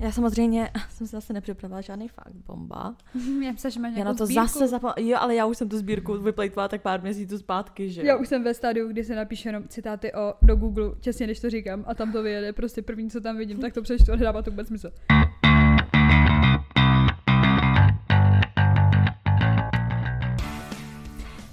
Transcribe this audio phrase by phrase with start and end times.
[0.00, 2.96] Já samozřejmě jsem si zase nepřipravila žádný fakt bomba.
[3.44, 4.46] Já myslím, že Já na to sbírku.
[4.46, 4.94] zase zapomněla.
[5.10, 8.28] Jo, ale já už jsem tu sbírku vyplejtvala tak pár měsíců zpátky, že Já už
[8.28, 11.84] jsem ve stádiu, kdy se napíše jenom citáty o, do Google, těsně než to říkám,
[11.86, 14.50] a tam to vyjede, prostě první, co tam vidím, tak to přečtu a nedává to
[14.50, 14.90] vůbec smysl.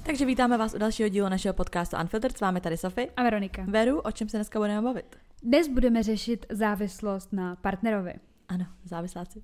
[0.04, 2.38] Takže vítáme vás u dalšího dílu našeho podcastu Unfiltered.
[2.38, 3.08] S vámi tady Sofie.
[3.18, 3.66] A Veronika.
[3.68, 5.16] Veru, o čem se dneska budeme bavit?
[5.44, 8.14] Dnes budeme řešit závislost na partnerovi
[8.48, 9.44] Ano, závisláci.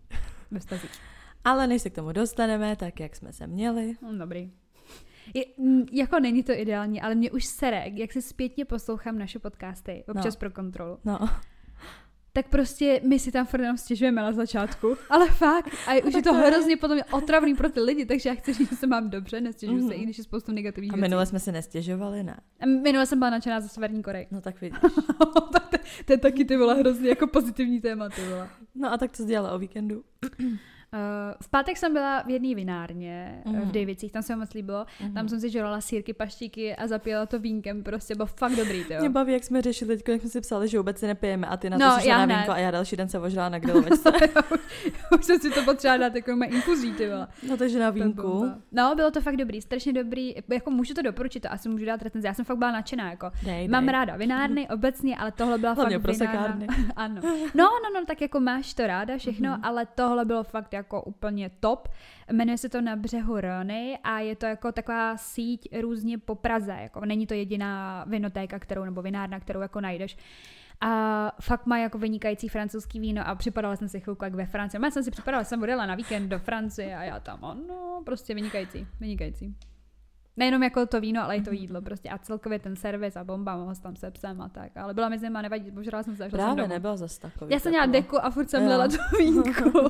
[0.52, 0.91] ve vztazích.
[1.44, 3.94] Ale než se k tomu dostaneme, tak jak jsme se měli.
[4.02, 4.52] No, dobrý.
[5.34, 5.46] Je,
[5.91, 10.36] jako není to ideální, ale mě už sere, jak si zpětně poslouchám naše podcasty, občas
[10.36, 10.40] No.
[10.40, 11.00] pro kontrolu.
[11.05, 11.20] No,
[12.36, 15.70] Tak prostě my si tam furt jenom stěžujeme na začátku, ale fakt.
[15.88, 18.76] A už je to hrozně potom otravný pro ty lidi, takže já chci říct, že
[18.76, 19.94] se mám dobře, nestěžuji se, Mhm.
[20.02, 21.02] i když je spoustu negativních a věcí.
[21.02, 22.40] minule jsme se nestěžovali, ne?
[22.62, 24.27] A minule jsem byla nadšená za Severní Koreji.
[24.32, 24.80] No tak vidíš.
[25.18, 25.41] to,
[26.05, 28.50] to je taky ty vole hrozně jako pozitivní téma, ty vole.
[28.76, 30.04] No a tak co jsi dělala o víkendu?
[30.94, 31.00] Uh,
[31.42, 33.54] v pátek jsem byla v jedné vinárně mm.
[33.54, 33.62] Mhm.
[33.70, 34.86] v Davicích, tam se mi moc líbilo.
[35.13, 38.98] Tam jsem si žrala sírky, paštíky a zapíjela to vínkem, prostě bylo fakt dobrý, ty
[39.00, 41.58] Mě baví, jak jsme řešili teď, jak jsme si psali, že vůbec si nepijeme a
[41.58, 43.60] ty na to No, no, já na vínko a já další den se ožrala na
[43.60, 44.12] grilovačce.
[45.20, 47.28] Už jsem si to potřeba dát jako mé infuzí, ty vole.
[47.50, 48.52] no takže na To vínku.
[48.72, 52.02] No, bylo to fakt dobrý, strašně dobrý, jako můžu to doporučit, to asi můžu dát
[52.02, 53.32] recenzi, já jsem fakt byla nadšená, jako.
[53.46, 53.94] Dej, Mám dej.
[53.94, 56.40] ráda vinárny obecně, ale tohle byla Hlavně fakt vinárna.
[56.40, 56.68] prosekárny.
[56.96, 57.22] ano.
[57.55, 59.60] No, no, no, tak jako máš to ráda všechno, Mhm.
[59.62, 59.68] mm-hmm.
[59.68, 61.87] ale tohle bylo fakt jako úplně top.
[62.31, 66.78] Jmenuje se to Na břehu Rony a je to jako taková síť různě po Praze.
[66.81, 70.17] Jako není to jediná vinotéka, kterou nebo vinárna, kterou jako najdeš.
[70.81, 74.81] A fakt má jako vynikající francouzský víno a připadala jsem si chvilku jak ve Francii.
[74.84, 78.35] Já jsem si připadala, jsem odjela na víkend do Francie a já tam, ano, prostě
[78.35, 79.56] vynikající, vynikající.
[80.38, 83.57] Nejenom jako to víno, ale i to jídlo prostě a celkově ten servis a bomba,
[83.57, 84.78] mohla jsem tam se psem a tak.
[84.78, 86.69] Ale byla mezi nimi a nevadí, požrala jsem se jsem Právě domů.
[86.69, 87.53] nebylo zase takový.
[87.53, 89.79] Já jsem měla deku a furt jsem měla to vínko.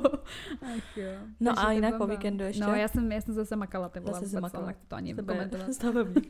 [0.62, 1.12] Ach jo.
[1.40, 2.64] No Takže a jinak po víkendu ještě?
[2.64, 4.66] No já jsem, já jsem zase makala, ty vole, Zase vůbec, makala.
[4.68, 5.74] nechci to ani Tebe komentovat.
[5.74, 6.28] stavebník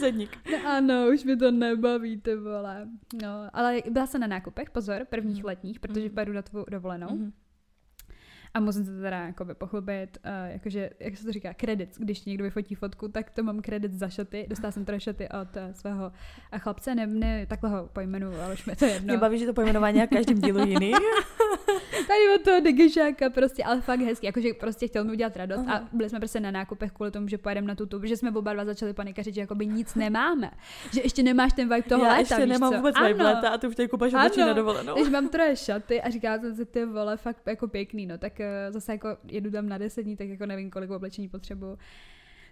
[0.00, 0.38] zedník.
[0.52, 2.88] No ano, už mi to nebaví, ty vole.
[3.22, 5.46] No, ale byla jsem na nákupech, pozor, prvních Mhm.
[5.46, 6.14] letních, protože Mhm.
[6.14, 7.08] pojedu na tvou dovolenou.
[7.10, 7.32] Mhm.
[8.54, 11.98] A musím se teda jakoby pochlubit, uh, jakože, jak se to říká, kredit.
[11.98, 14.46] Když někdo vyfotí fotku, tak to mám kredit za šaty.
[14.48, 16.12] Dostala jsem teda šaty od uh, svého
[16.52, 19.06] uh, chlapce, ne, ne, takhle ho pojmenuju, ale už mi to je jedno.
[19.06, 20.92] Mě baví, že to pojmenování je v každém dílu jiný.
[21.90, 25.76] Tady od toho digišáka prostě, ale fakt hezký, jakože prostě chtěl mi udělat radost Aha.
[25.78, 28.30] a byli jsme prostě na nákupech kvůli tomu, že pojedeme na tu tu, že jsme
[28.30, 30.50] oba dva začali panikařit, že jakoby nic nemáme,
[30.92, 32.76] že ještě nemáš ten vibe toho Já léta, ještě nemám co?
[32.76, 33.08] vůbec ano.
[33.08, 34.94] vibe léta a ty už teď kupaš oblečení na dovolenou.
[34.94, 38.39] Takže mám troje šaty a říká jsem si, ty vole, fakt jako pěkný, no, tak
[38.39, 38.39] eh,
[38.70, 41.78] zase jako jedu tam na deset dní, tak jako nevím, kolik oblečení potřebuju.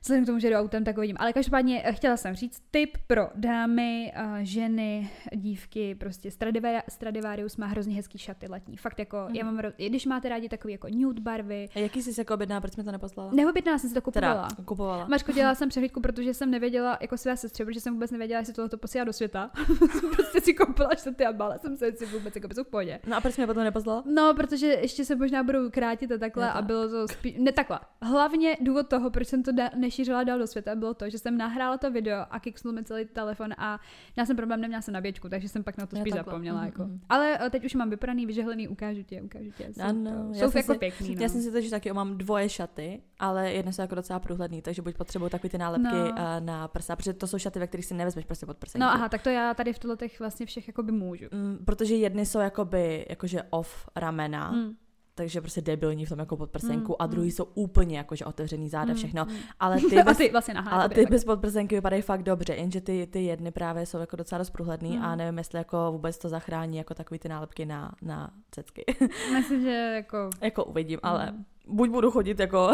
[0.03, 1.17] Vzhledem k tomu, že jdu autem, tak uvidím.
[1.21, 7.57] Ale každopádně eh, chtěla jsem říct tip pro dámy, eh, ženy, dívky, prostě Stradivari- Stradivarius
[7.57, 8.77] má hrozně hezký šaty letní.
[8.77, 9.35] Fakt jako, Mhm.
[9.35, 12.61] já mám, ro- když máte rádi takový jako nude barvy, A jaký jsi jako objedná,
[12.61, 13.31] proč mi to neposlala?
[13.33, 14.49] neobjedná jsem si to kupovala.
[14.49, 15.07] Teda, kupovala.
[15.09, 18.55] Mařko, dělala jsem přehlídku, protože jsem nevěděla, jako své sestře, protože jsem vůbec nevěděla, jestli
[18.55, 19.51] tohle posílá do světa.
[20.17, 23.01] prostě si koupila šaty a bála jsem se, jestli vůbec jako jsou v pohodě.
[23.07, 24.03] No a proč mi potom neposlala?
[24.07, 26.65] No, protože ještě se možná budou krátit a takhle a tak.
[26.65, 27.81] bylo to spíš, ne takhle.
[28.03, 31.39] Hlavně důvod toho, proč jsem to da- nešířila dál do světa, bylo to, že jsem
[31.39, 33.81] nahrála to video a kiksnul mi celý telefon a
[34.17, 36.59] já jsem problém, neměla jsem nabíječku, takže jsem pak na to spíš zapomněla.
[36.59, 36.83] Mhm, Jako.
[36.85, 37.01] mhm.
[37.09, 39.65] Ale eh, teď už mám vypraný, vyžehlený, ukážu ti, ukážu ti.
[39.73, 41.15] Jsou, Ano, to- jsou jsem jako si- pěkný.
[41.15, 41.23] No.
[41.23, 44.63] Já jsem si to, že taky mám dvoje šaty, ale jedno jsou jako docela průhledný,
[44.63, 46.05] takže buď potřebuju takový ty nálepky No.
[46.09, 46.41] no.
[46.41, 48.85] na prsa, protože to jsou šaty, ve kterých si nevezmeš prostě pod prsenku.
[48.85, 51.25] No aha, tak to já tady v těch vlastně všech jakoby můžu.
[51.33, 54.77] Mm, protože jedny jsou jakoby, jakože off ramena, Mm.
[55.19, 58.91] Takže prostě debilní v tom jako podprsenku Mm, a druhý jsou úplně jakože otevřený záda,
[58.93, 59.25] Mm, všechno.
[59.25, 59.37] mm.
[59.61, 61.11] Ale ty a bez, ty vlastně aha, ale ty tak.
[61.11, 64.97] bez podprsenky vypadají fakt dobře, jenže ty, ty jedny právě jsou jako docela dost průhledný
[64.97, 65.05] Mm.
[65.05, 68.85] a nevím, jestli jako vůbec to zachrání jako takový ty nálepky na, na cecky.
[69.33, 70.31] Myslím, že jako...
[70.41, 71.45] jako uvidím, ale Mm.
[71.67, 72.71] buď budu chodit jako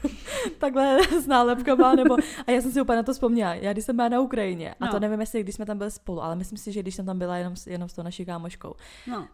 [0.58, 3.96] takhle s nálepkama, nebo a já jsem si úplně na to vzpomněla, já když jsem
[3.96, 4.92] byla na Ukrajině, a No.
[4.92, 7.18] to nevím, jestli když jsme tam byli spolu, ale myslím si, že když jsem tam
[7.18, 8.74] byla jenom, s- jenom s tou naší kámoškou,
[9.10, 9.28] No.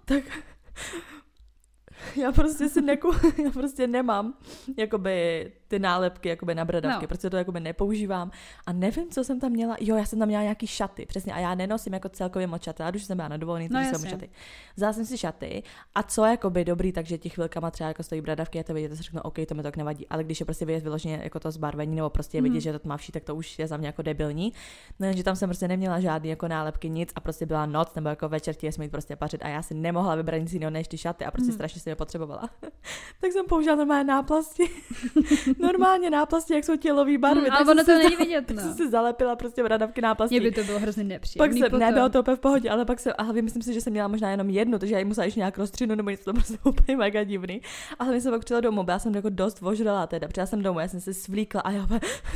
[2.23, 3.13] já prostě si neku,
[3.45, 4.35] já prostě nemám
[4.77, 7.09] jakoby ty nálepky jakoby na bradavky, No.
[7.09, 8.31] protože to jakoby nepoužívám
[8.67, 11.39] a nevím, co jsem tam měla, jo, já jsem tam měla nějaký šaty, přesně, a
[11.39, 14.31] já nenosím jako celkově moc šaty, a když jsem byla na dovolený, No, jsem šaty.
[14.77, 15.63] Vzala jsem si šaty
[15.95, 18.89] a co je jakoby dobrý, takže těch chvilkama třeba jako stojí bradavky, a to vidět,
[18.89, 21.41] to si řeknu, OK, to mi tak nevadí, ale když je prostě vidět vyloženě jako
[21.41, 22.61] to zbarvení, nebo prostě je vidět, Mhm.
[22.61, 24.53] že to tmavší, tak to už je za mě jako debilní.
[25.01, 28.09] No, že tam jsem prostě neměla žádný jako nálepky, nic a prostě byla noc, nebo
[28.09, 30.99] jako večer ti smít prostě pařit a já si nemohla vybrat nic jiného než ty
[30.99, 31.55] šaty a prostě Mhm.
[31.55, 32.51] strašně jsem je potřebovala.
[33.21, 34.71] tak jsem použila normálně náplasti.
[35.59, 37.41] normálně náplasti, jak jsou tělový barvy.
[37.41, 38.63] Mm, tak ale ono to není vidět, Tak no.
[38.63, 40.41] jsem si zalepila prostě bradavky náplastí.
[40.41, 41.81] Mně by to bylo hrozně Pak nepříjemný jsem, potom.
[41.81, 43.93] ne, bylo to úplně v pohodě, ale pak jsem, a hlavně myslím si, že jsem
[43.93, 46.59] měla možná jenom jednu, takže já ji musela ještě nějak rozstřihnout, nebo něco, to prostě
[46.65, 47.61] úplně mega divný.
[47.99, 50.81] A hlavně jsem pak přijela domů, byla jsem jako dost vožrala teda, přijela jsem domů,
[50.81, 51.87] já jsem se svlíkla a já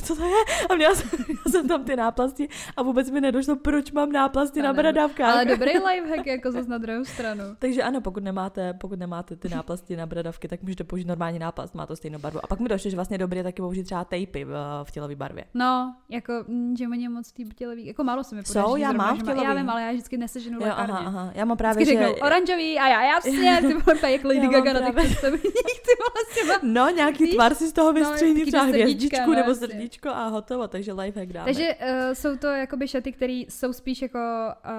[0.05, 0.35] co to je?
[0.71, 4.63] A měla jsem, měla jsem tam ty náplasti a vůbec mi nedošlo, proč mám náplasti
[4.63, 5.35] na Ale- bradavkách.
[5.35, 7.45] Ale dobrý lifehack jako zase na druhou stranu.
[7.59, 11.75] Takže ano, pokud nemáte, pokud nemáte ty náplasti na bradavky, tak můžete použít normální náplast,
[11.75, 12.41] má to stejnou barvu.
[12.43, 14.53] A pak mi došlo, že vlastně dobré je taky použít třeba tejpy v,
[14.85, 15.45] v tělové barvě.
[15.55, 18.89] No, jako, mm, že oni moc ty tělový, jako málo se mi Jsou, podaří já
[18.89, 19.61] zrovna, mám má- Já tělový.
[19.61, 21.07] vím, ale já vždycky neseženu Jo, aha, lékárně.
[21.07, 21.31] aha.
[21.35, 22.09] Já mám právě, Vždycky že...
[22.09, 25.43] řeknou oranžový a já jasně, ty vole, jak Lady Gaga na těch představeních,
[25.83, 27.35] ty vole, No, nějaký Víš?
[27.35, 30.93] tvar si z toho No, vystřihni, taky třeba hvězdičku no, nebo srdíčko a hotovo, takže
[30.93, 31.45] lifehack dáme.
[31.45, 34.71] Takže uh, jsou to jakoby šaty, které jsou spíš jako uh,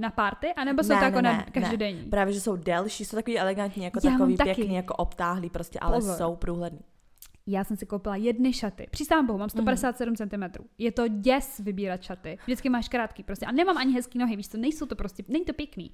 [0.00, 2.02] na party, anebo jsou Ne, to jako ne, na ne, každodenní?
[2.04, 5.96] Právě, že jsou delší, jsou takový elegantní, jako Já takový pěkný, jako obtáhlý prostě, ale
[5.96, 6.16] Pozor.
[6.16, 6.80] jsou průhledný.
[7.50, 8.86] Já jsem si koupila jedny šaty.
[8.90, 10.64] Přísám bohu, mám 157 cm.
[10.78, 12.38] Je to děs vybírat šaty.
[12.44, 13.46] Vždycky máš krátký prostě.
[13.46, 15.92] A nemám ani hezký nohy, víš co, nejsou to prostě, není to pěkný.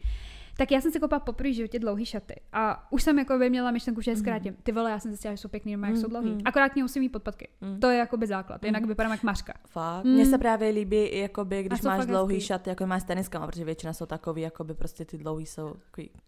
[0.58, 2.41] Tak já jsem si koupila poprvé životě dlouhý šaty.
[2.53, 4.56] A už jsem jako by měla myšlenku, že je zkrátím.
[4.62, 6.31] Ty vole, já jsem zjistila, že jsou pěkný, normálně jak jsou dlouhý.
[6.31, 6.41] Mhm.
[6.44, 7.49] Akorát mě musím mít podpatky.
[7.61, 7.81] Mhm.
[7.81, 8.64] To je jako by základ.
[8.64, 9.55] Jinak vypadám jak mařka.
[9.69, 10.05] Fakt.
[10.05, 10.12] Mm.
[10.12, 12.47] Mně se právě líbí, jakoby, když máš dlouhý hezký.
[12.47, 15.75] šaty, jako máš s teniskama, protože většina jsou takový, jakoby prostě ty dlouhý jsou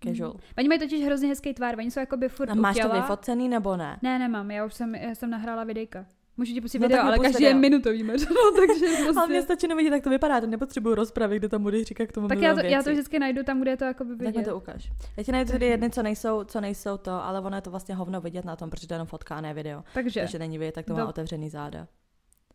[0.05, 0.35] casual.
[0.59, 3.49] Oni mají totiž hrozně hezký tvár, oni jsou jako by furt A máš to vyfocený
[3.49, 3.99] nebo ne?
[4.03, 6.07] Ne, nemám, já už jsem, já jsem nahrála videjka.
[6.37, 8.15] Můžu ti No, video, ale každý je minutový, no,
[8.57, 9.31] takže Ale prostě...
[9.33, 12.29] mě stačí nevidět, jak to vypadá, to nepotřebuju rozpravy, kde tam budeš říkat k tomu
[12.29, 14.27] Tak já to, já to vždycky najdu tam, kde je to jako by Tak mi
[14.27, 14.45] vidět.
[14.45, 14.93] to ukáž.
[15.17, 17.95] Já ti najdu tady jedny, co nejsou, co nejsou to, ale ono je to vlastně
[17.95, 19.85] hovno vidět na tom, protože to je jenom fotka a ne video.
[19.95, 21.87] Takže, Takže není vidět, tak to má Do- otevřený záda.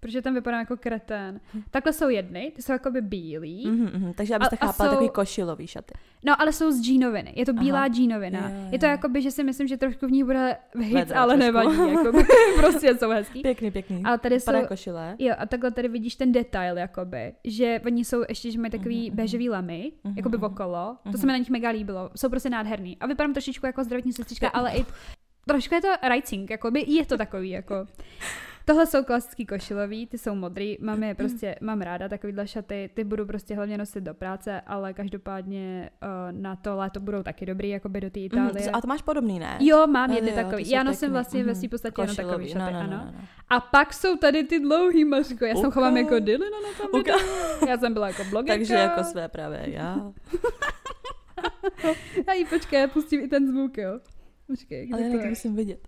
[0.04, 1.40] Protože tam vypadá jako kretén.
[1.72, 3.68] Takhle jsou jedny, ty jsou jakoby bílý.
[3.68, 4.14] Mhm, mhm.
[4.14, 5.94] Takže abyste A- a chápala, jsou- takový košilový šaty.
[6.26, 7.34] No, ale jsou z džínoviny.
[7.36, 7.88] Je to bílá Aha.
[7.88, 8.40] džínovina.
[8.40, 10.58] Jo, jo, Je to jakoby, že si myslím, že trošku v ní bude
[10.94, 11.46] Vedro ale trošku.
[11.46, 11.92] nevadí.
[11.96, 12.24] Jakoby.
[12.56, 13.42] prostě jsou hezký.
[13.42, 14.02] Pěkný, pěkný.
[14.06, 15.16] Ale tady jsou, košile.
[15.20, 19.08] jo, a takhle tady vidíš ten detail, jakoby, že oni jsou ještě, že mají takový
[19.10, 20.46] Mhm, bežový lamy, Mhm, jakoby mhm.
[20.46, 20.98] okolo.
[21.04, 21.18] To Mhm.
[21.18, 22.10] se mi na nich mega líbilo.
[22.16, 22.98] Jsou prostě nádherný.
[23.00, 24.86] A vypadám trošičku jako zdravotní sestřička, ale i
[25.48, 27.76] trošku je to rajcing, jakoby, je to takový, jako.
[28.66, 33.04] Tohle jsou klasický košilový, ty jsou modrý, mám je prostě, mám ráda takovýhle šaty, ty
[33.04, 37.70] budu prostě hlavně nosit do práce, ale každopádně uh, na to léto budou taky dobrý,
[37.70, 38.70] jakoby do té Mhm, Itálie.
[38.72, 39.58] A to máš podobný, ne?
[39.60, 40.70] Jo, mám Jo, jedny jo, takový.
[40.70, 41.14] Já nosím pěkný.
[41.14, 41.56] vlastně ve Mhm.
[41.60, 42.98] svý podstatě jenom takový šaty, no, no, ano.
[42.98, 43.22] no, no.
[43.50, 45.46] A pak jsou tady ty dlouhý mařko.
[45.46, 45.72] Já jsem Uka.
[45.72, 47.12] chovám jako Dylina na tom Uka.
[47.16, 47.68] videu.
[47.70, 48.54] Já jsem byla jako blogerka.
[48.60, 49.98] Takže jako své pravé já.
[52.28, 54.00] Já jí počkej, já pustím i ten zvuk, jo.
[54.48, 55.30] Počkej, Ale kde já to je?
[55.30, 55.88] musím vidět.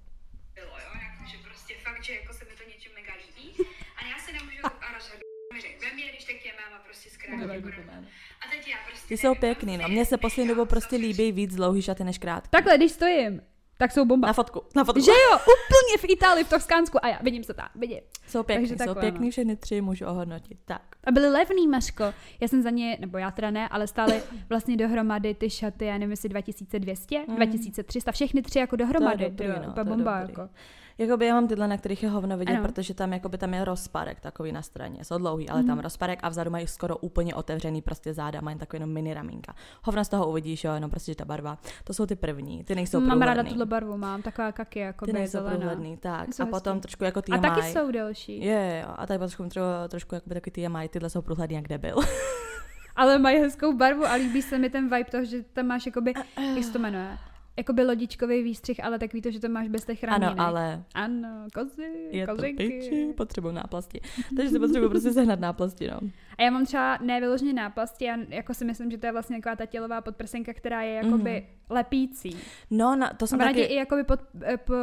[7.40, 8.08] Prostě zkrátí.
[8.48, 9.88] A teď já prostě Ty jsou pěkný, no.
[9.88, 12.50] Mně se poslední dobou prostě líbí víc dlouhý šaty než krátký.
[12.50, 13.42] Takhle, když stojím,
[13.78, 14.28] tak jsou bomba.
[14.28, 15.02] Na fotku, na fotku.
[15.02, 17.06] Že jo, úplně v Itálii, v Toskánsku.
[17.06, 18.00] A já, vidím se tam, vidím.
[18.28, 19.32] Jsou pěkný, Takže jsou pěkný, no.
[19.32, 20.58] všechny tři můžu ohodnotit.
[20.66, 20.82] Tak.
[21.04, 22.04] A byly levný, Maško.
[22.42, 25.94] Já jsem za ně, nebo já teda ne, ale stály vlastně dohromady ty šaty, já
[25.94, 27.36] nevím, jestli 2200, Mm.
[27.36, 29.18] 2300, všechny tři jako dohromady.
[29.18, 30.34] To je dobrý, no, úplně to je bomba, dobrý.
[30.34, 30.50] jako.
[30.98, 32.64] Jakoby já mám tyhle, na kterých je hovno vidět, Ano.
[32.64, 35.04] protože tam, jakoby, tam je rozparek takový na straně.
[35.06, 35.80] Jsou dlouhý, ale tam Mhm.
[35.84, 39.56] rozparek a vzadu mají skoro úplně otevřený prostě záda, mají takový jenom mini ramínka.
[39.84, 41.58] Hovno z toho uvidíš, jo, jenom prostě že ta barva.
[41.84, 43.26] To jsou ty první, ty nejsou Mám průhledný.
[43.38, 45.58] ráda tuhle barvu, mám taková kaky, jako Ty nejsou zelená.
[45.58, 46.34] průhledný, tak.
[46.34, 46.82] Jsou A potom hezký.
[46.82, 48.46] trošku jako ty A taky jsou delší.
[48.46, 48.94] Je, jo.
[48.98, 49.60] A tady trošku, trošku,
[49.90, 51.96] trošku jakoby takový ty mají, tyhle jsou průhledný jak debil.
[52.96, 56.14] Ale mají hezkou barvu a líbí se mi ten vibe toho, že tam máš jakoby,
[56.56, 57.18] jak se to jmenuje?
[57.58, 60.30] Jakoby lodičkový výstřih, ale takový to, že to máš bez těch ramínek.
[60.32, 62.68] ano, ale Ano, kozy, je to kozinky.
[62.68, 64.02] piči, potřebuju náplasti.
[64.38, 66.00] Takže si potřebuju prostě sehnat náplasti, no.
[66.38, 69.56] A já mám třeba nevyloženě náplasti, já jako si myslím, že to je vlastně taková
[69.56, 71.76] ta tělová podprsenka, která je jakoby Mhm.
[71.76, 72.38] lepící.
[72.72, 74.74] No, na, to jsem ona taky, i jakoby pod, eh, po,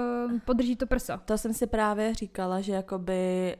[0.45, 1.13] podrží to prso.
[1.25, 3.55] to jsem si právě říkala, že jakoby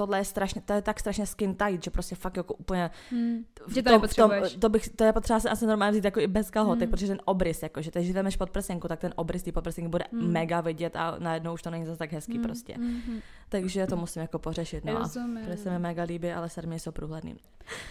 [0.00, 3.44] tohle je strašně, to je tak strašně skin tight, že prostě fakt jako úplně Hmm.
[3.66, 4.56] v Že to tom- v nepotřebuješ.
[4.56, 6.90] to, bych, to je potřeba si asi normálně vzít jako i bez kalhotek, Mm.
[6.90, 10.04] protože ten obrys, jako, že když jdeš pod prsenku, tak ten obrys té podprsenky bude
[10.12, 10.32] Mm.
[10.32, 12.42] mega vidět a najednou už to není zase tak hezký Hmm.
[12.42, 12.74] prostě.
[12.78, 13.20] Mhm.
[13.48, 14.98] Takže to musím jako pořešit, no.
[15.02, 17.36] a se mi mega líbí, ale sadmy jsou průhledný.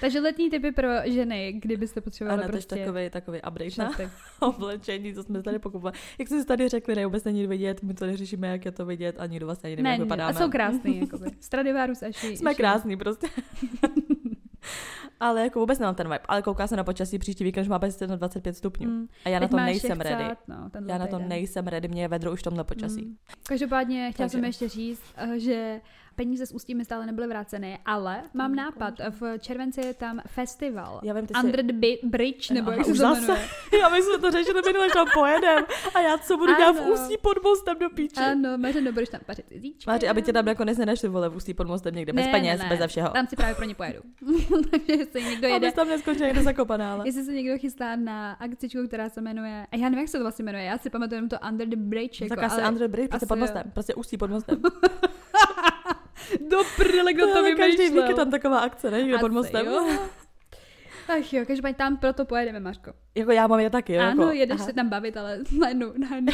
[0.01, 4.09] Takže letní typy pro ženy, kdybyste potřebovali Ano, to prostě takový, takový update na
[4.47, 5.97] oblečení, co jsme tady pokupovali.
[6.19, 8.85] Jak jsme si tady řekli, ne, vůbec není vidět, my to neřešíme, jak je to
[8.85, 10.29] vidět a nikdo vlastně ani neví, Ne, jak vypadáme.
[10.29, 11.31] a jsou krásný, jakoby.
[11.39, 13.27] Stradivarius a ši, Jsme krásný prostě.
[15.19, 16.19] ale jako vůbec nemám ten vibe.
[16.25, 18.89] Ale kouká se na počasí příští víkend, že má bez 25 stupňů.
[18.89, 19.07] Mm.
[19.25, 20.23] A já na Teď to máš nejsem ready.
[20.23, 23.05] chcát, No, Já na to nejsem ready, mě je vedro už v tomhle počasí.
[23.05, 23.15] Mm.
[23.47, 25.81] Každopádně chtěla Takže- jsem ještě říct, eh, že
[26.19, 30.99] peníze z ústí mi stále nebyly vráceny, ale mám nápad, v červenci je tam festival.
[31.03, 33.21] Já vím, ty jsi- Under the Bi- Bridge, nebo Aha, jak se to zase.
[33.21, 33.47] jmenuje.
[33.81, 35.63] Já my jsme to řešili minule, že tam pojedem.
[35.95, 36.93] A já co budu dělat v Ano.
[36.93, 38.15] ústí pod mostem do píči.
[38.21, 39.91] Ano, Mařeno, budeš tam pařit jízíčka.
[39.91, 42.59] Máte, aby tě tam nakonec nenašli vole v ústí pod mostem někde, bez Ne, peněz,
[42.61, 42.77] ne, ne.
[42.77, 43.09] bez všeho.
[43.09, 43.99] Tam si právě pro ně pojedu.
[44.71, 47.07] Takže jestli někdo jede, Abys tam neskončil někde zakopaná, ale.
[47.07, 50.23] jestli se někdo chystá na akcičku, která se jmenuje, a já nevím, jak se to
[50.23, 52.87] vlastně jmenuje, já si pamatuju jenom to Under the Bridge, jako, Tak asi ale Andre
[52.87, 54.61] Bridge, prostě pod mostem, prostě ústí pod mostem.
[56.49, 58.15] do prdele, kdo to Ale Každý vík je vymýšlel.
[58.15, 59.01] tam taková akce, ne?
[59.01, 59.65] Někde pod mostem.
[59.65, 59.87] jo.
[61.07, 62.93] Ach jo, každopádně tam proto pojedeme, Mařko.
[63.15, 64.65] Jako já mám je taky, jo, Ano, jako, jedeš aha.
[64.65, 66.33] se tam bavit, ale najednou, najednou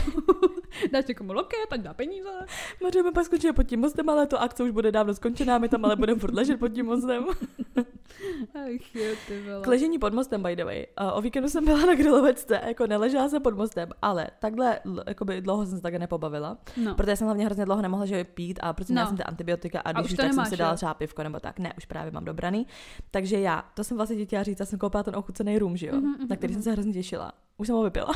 [0.91, 2.29] dáš někomu loket, ať dá peníze.
[2.83, 5.85] Můžeme pak skončit pod tím mostem, ale to akce už bude dávno skončená, my tam
[5.85, 7.25] ale budeme furt ležet pod tím mostem.
[8.55, 9.61] Ach jo, ty vole.
[9.61, 10.85] K ležení pod mostem, by the way.
[11.13, 15.65] O víkendu jsem byla na grilovečce, jako neležela jsem pod mostem, ale takhle jakoby dlouho
[15.65, 16.95] jsem se také nepobavila, No.
[16.95, 19.09] protože jsem hlavně hrozně dlouho nemohla že pít a prostě měla No.
[19.09, 21.23] jsem ty antibiotika a A když už už tak nemáš, jsem si dala třeba pivko
[21.23, 21.59] nebo tak.
[21.59, 22.67] Ne, už právě mám dobraný.
[23.11, 25.95] Takže já, to jsem vlastně chtěla říct, já jsem koupila ten ochucený rum, že jo,
[25.95, 26.63] Mhm, mhm, na který mhm.
[26.63, 27.31] jsem se hrozně těšila.
[27.57, 28.13] Už jsem ho vypila.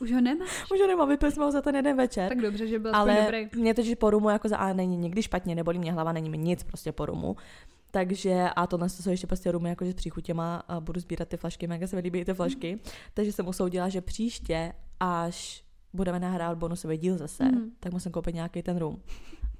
[0.00, 0.64] Už ho nemáš?
[0.74, 2.28] Už ho nemám, vypili jsme ho za ten jeden večer.
[2.28, 3.48] Tak dobře, že byl ale dobrý.
[3.60, 6.38] mě totiž po rumu jako za A není nikdy špatně, nebolí mě hlava, není mi
[6.38, 7.36] nic prostě po rumu.
[7.90, 11.36] Takže a to to jsou ještě prostě rumy jakože s příchutěma a budu sbírat ty
[11.36, 12.78] flašky, mega se mi líbí ty flašky.
[13.14, 17.70] Takže jsem usoudila, že příště, až budeme nahrávat bonusový díl zase, Mhm.
[17.80, 19.02] tak musím koupit nějaký ten rum.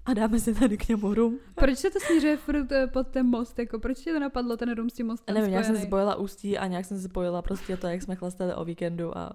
[0.04, 1.38] A dáme si tady k němu rum.
[1.54, 3.58] Proč se to směřuje furt eh, pod ten most?
[3.58, 6.58] Jako, proč ti to napadlo, ten rum s tím mostem Nevím, nějak jsem spojila ústí
[6.58, 9.32] a nějak jsem se spojila prostě to, jak jsme chlastali o víkendu a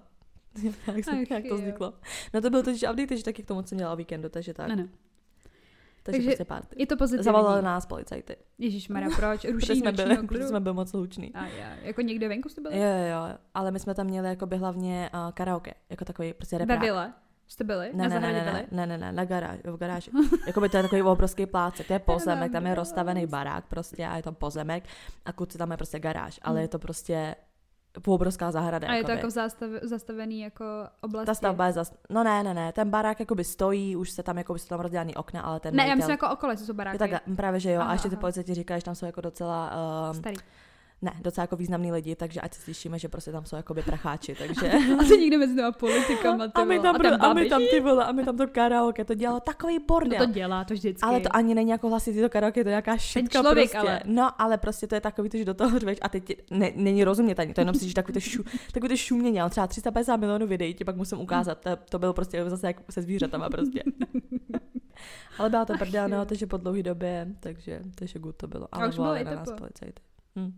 [0.94, 1.92] jak, jsem, Ach jak to vzniklo.
[2.34, 4.68] No to byl totiž update, takže taky k tomu, co měla víkendu, takže tak.
[4.68, 4.76] Ne.
[4.76, 6.76] Takže, Takže prostě party.
[6.78, 7.24] Je to pozitivní.
[7.24, 8.36] Zavolali nás policajty.
[8.58, 9.44] Ježíš Maria, proč?
[9.44, 11.34] Ruší jsme, byli, protože jsme byli moc hluční.
[11.34, 12.76] A já, jako někde venku jste byli?
[12.78, 16.60] Jo, jo, ale my jsme tam měli jakoby hlavně uh, karaoke, jako takový prostě Ve
[16.60, 16.80] reprák.
[16.80, 17.12] vile?
[17.46, 17.90] Jste byli?
[17.94, 20.10] Ne, na ne, ne, ne, ne, ne, ne, ne, na garáž, v garáži.
[20.46, 24.16] Jakoby to je takový obrovský pláce, to je pozemek, tam je rozstavený barák prostě a
[24.16, 24.84] je to pozemek
[25.24, 26.62] a kluci tam je prostě garáž, ale Hmm.
[26.62, 27.34] je to prostě
[28.06, 28.88] obrovská zahrada.
[28.88, 29.18] A je to jakoby.
[29.18, 30.64] jako v zastav, zastavený jako
[31.00, 31.26] oblasti?
[31.26, 31.94] Ta stavba je zas...
[32.10, 35.14] No ne, ne, ne, ten barák jakoby stojí, už se tam jako jsou tam rozdělaný
[35.14, 35.96] okna, ale ten Ne, já majitel...
[35.96, 37.04] myslím jako okolo, co jsou baráky.
[37.04, 39.20] je tak, právě, že jo, Aha, a ještě ty policajti říkají, že tam jsou jako
[39.20, 39.72] docela,
[40.10, 40.36] um, Starý.
[41.02, 44.34] Ne, docela jako významní lidi, takže ať se slyšíme, že prostě tam jsou jakoby pracháči,
[44.38, 44.72] takže...
[45.00, 47.62] A to někde mezi těma politikama, ty A my tam, a ten a my tam
[47.70, 50.26] ty vole, a my tam to karaoke, to dělalo takový No bordel.
[50.26, 51.02] to dělá, to vždycky.
[51.02, 53.88] ale to ani není jako hlasitý to karaoke, to je nějaká šitka člověk prostě.
[53.88, 54.00] ale.
[54.04, 57.04] No, ale prostě to je takový, to, že do toho řveš a teď ne, není
[57.04, 60.16] rozumět ani, to jenom si, že takový to, šu, takový to šumění, ale třeba 350
[60.16, 63.82] milionů videí ti pak musím ukázat, to, to bylo prostě zase jak se zvířatama prostě.
[65.38, 68.64] ale byla to prdel, no, takže po dlouhé době, takže, takže good to bylo.
[68.72, 69.56] A Ale už bylo i nás teplo.
[69.56, 70.02] policajty.
[70.38, 70.52] Hm.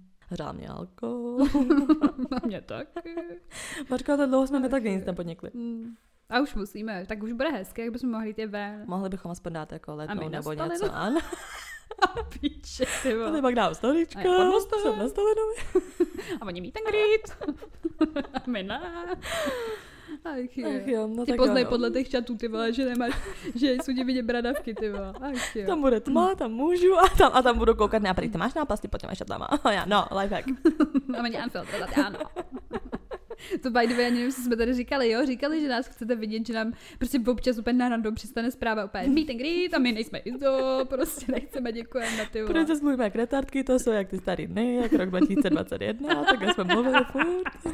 [0.52, 1.38] Mě alkohol.
[2.30, 3.14] Na mě taky.
[3.90, 5.50] Mařko, to dlouho jsme mi taky nic nepodnikli.
[5.54, 5.96] Hmm.
[6.30, 8.84] A už musíme, tak už bude hezké, jak bychom mohli jít ven.
[8.86, 10.96] Mohli bychom aspoň dát jako letnou nebo něco, no.
[10.96, 11.20] ano.
[12.40, 13.32] Píče, ty A vole.
[13.32, 15.04] ty pak dám stolička, A já jsem na.
[16.40, 17.52] A oni mít ten grít.
[18.34, 18.80] A my ne.
[20.24, 20.68] Ach jo.
[20.68, 21.70] Ach jo, no Ty poznaj jo, no.
[21.70, 23.14] podle těch čatů, ty vole, že nemáš,
[23.54, 25.12] že jsou ti vidět bradavky, ty vole.
[25.20, 25.66] Ach jo.
[25.66, 28.38] Tam bude tma, tam můžu a tam, a tam budu koukat, ne, a prý, ty
[28.38, 29.44] máš náplasty pod těma šatlama.
[29.44, 30.46] A já, no, lifehack.
[31.18, 32.18] A oni unfiltrovat, ano.
[33.62, 36.14] To by the way, ani nevím, jestli jsme tady říkali, jo, říkali, že nás chcete
[36.14, 39.78] vidět, že nám prostě občas úplně na random přistane zpráva úplně meet and greet a
[39.78, 42.52] my nejsme ISO, prostě nechceme, děkujeme na ty vole.
[42.64, 46.64] Protože mluvíme jak retardky, to jsou jak ty starý dny, jak rok 2021, takhle jsme
[46.64, 47.72] mluvili furt.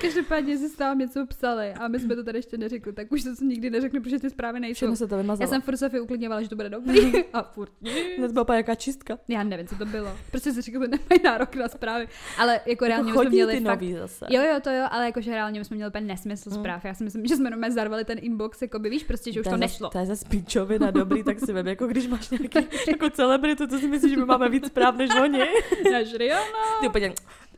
[0.00, 3.36] Každopádně si tam něco psali a my jsme to tady ještě neřekli, tak už to
[3.36, 4.74] se nikdy neřekne, protože ty zprávy nejsou.
[4.76, 5.48] Všechno se to Já vymazalo.
[5.50, 7.92] jsem furt Sofii uklidňovala, že to bude dobrý a furt nic.
[8.34, 9.18] To byla jaká čistka.
[9.28, 10.16] Já nevím, co to bylo.
[10.30, 12.08] Prostě si že nemají nárok na zprávy.
[12.38, 13.82] Ale jako reálně Jako jsme měli fakt...
[13.82, 14.26] zase.
[14.30, 16.56] Jo, jo, to jo, ale jakože reálně my jsme měli úplně nesmysl Mm.
[16.56, 16.84] zpráv.
[16.84, 19.44] Já si myslím, že jsme normálně zarvali ten inbox, jako by víš, prostě, že už
[19.44, 19.90] to, je nešlo.
[19.90, 22.58] To je zase píčovina dobrý, tak si vem, jako když máš nějaký
[22.90, 25.38] jako celebritu, to si myslíš, že my máme víc zpráv než oni.
[25.92, 26.80] Náš Rihanna.
[26.80, 27.12] Ty úplně,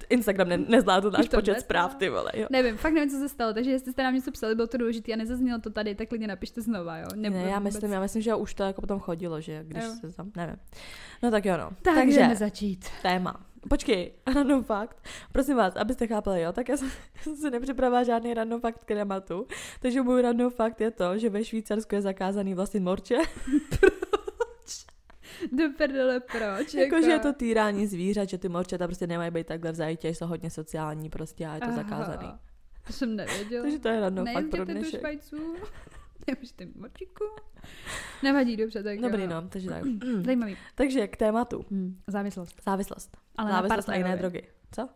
[0.09, 2.47] Instagram ne, nezvládl náš Už to počet zpráv, ty vole, jo.
[2.51, 5.13] Nevím, fakt nevím, co se stalo, takže jestli jste nám něco psali, bylo to důležité
[5.13, 7.07] a nezaznělo to tady, tak klidně napište znova, jo.
[7.17, 9.91] Ne, já myslím, já myslím, že už to jako potom chodilo, že když Jo.
[10.01, 10.57] se tam, nevím.
[11.23, 11.71] No tak jo, no.
[11.83, 12.87] Tak, Takže Takže začít.
[13.03, 13.41] téma.
[13.69, 15.09] Počkej, random fakt.
[15.33, 16.91] Prosím vás, abyste chápali, jo, tak já jsem,
[17.23, 19.47] jsem si nepřipravila žádný random fakt k tématu.
[19.81, 23.19] Takže můj random fakt je to, že ve Švýcarsku je zakázaný vlastně morče.
[25.53, 26.75] Do prdele, proč?
[26.75, 30.27] Jakože je to týrání zvířat, že ty morčata prostě nemají být takhle v zajetě, jsou
[30.27, 31.77] hodně sociální prostě a je to Aha.
[31.77, 32.29] zakázaný.
[32.87, 33.63] To jsem nevěděla.
[33.63, 35.03] Takže to je random fakt pro Nejezděte do dnešek.
[36.35, 37.25] Nemůžete močiku.
[38.23, 39.29] Nevadí, dobře, tak Dobrý, jo.
[39.31, 39.83] no, takže tak.
[40.25, 40.57] Zajímavý.
[40.75, 41.65] takže k tématu.
[41.71, 42.01] Hmm.
[42.07, 42.63] Závislost.
[42.65, 43.17] Závislost.
[43.37, 44.43] Ale na Závislost a jiné drogy.
[44.73, 44.89] Co?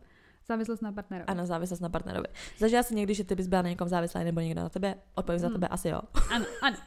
[0.49, 1.27] Závislost na partnerovi.
[1.27, 2.27] Ano, závislost na partnerovi.
[2.59, 4.95] Zažila jsi někdy, že ty bys byla na někom závislá nebo někdo na tebe?
[5.15, 5.55] Odpovím za Hmm.
[5.55, 6.01] tebe asi jo.
[6.31, 6.77] Ano, ano.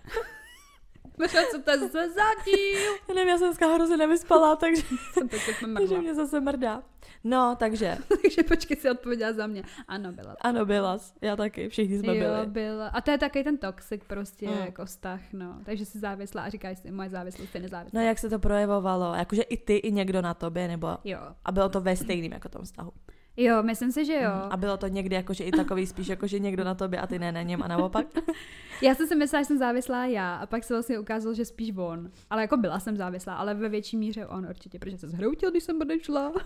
[1.20, 2.80] Možná, co to je zase za díl?
[3.10, 4.82] Já nevím, já jsem dneska hrozně nevyspala, takže,
[5.14, 5.30] Jsem
[5.78, 6.84] takže mě zase mrdá.
[7.24, 9.64] No, takže, Takže počkej, si odpověděla za mě.
[9.88, 10.36] Ano, byla.
[10.42, 11.00] ano, byla.
[11.22, 12.46] Já taky, všichni jsme jo, byli.
[12.48, 12.88] byla.
[12.88, 14.58] A to je taky ten toxic prostě Mm.
[14.66, 15.56] jako vztah, no.
[15.66, 18.02] Takže jsi závislá a říkáš si, moje závislost je nezávislá.
[18.02, 19.14] No, jak se to projevovalo?
[19.16, 20.98] Jakože i ty, i někdo na tobě, nebo...
[21.04, 21.20] Jo.
[21.46, 22.92] A bylo to ve stejným jako tom vztahu.
[23.42, 24.30] Jo, myslím si, že jo.
[24.36, 24.48] Mhm.
[24.52, 27.32] A bylo to někdy jakože i takový spíš jakože někdo na tobě a ty ne
[27.32, 28.06] na něm a naopak.
[28.82, 31.72] Já jsem si myslela, že jsem závislá já a pak se vlastně ukázalo, že spíš
[31.78, 32.12] on.
[32.30, 35.64] Ale jako byla jsem závislá, ale ve větší míře on určitě, protože se zhroutil, když
[35.64, 36.34] jsem odešla.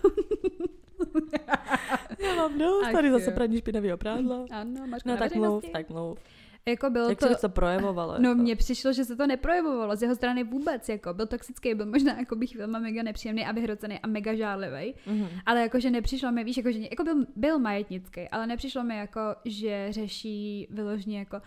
[2.18, 4.44] Já mám dost, tady zase praní špinavého prádla.
[4.50, 6.18] ano, máš No tak mluv, tak mluv.
[6.68, 7.28] Jako bylo Jak to...
[7.28, 8.14] se to projevovalo?
[8.18, 8.40] No jako?
[8.42, 12.18] mně přišlo, že se to neprojevovalo z jeho strany vůbec, jako byl toxický, byl možná
[12.18, 15.28] jako bych chvílema mega nepříjemný a vyhrocený a mega žárlivý, Mhm.
[15.46, 19.20] ale jakože nepřišlo mi, víš, jako, že jako byl, byl majetnický, ale nepřišlo mi jako,
[19.44, 21.40] že řeší vyložně jako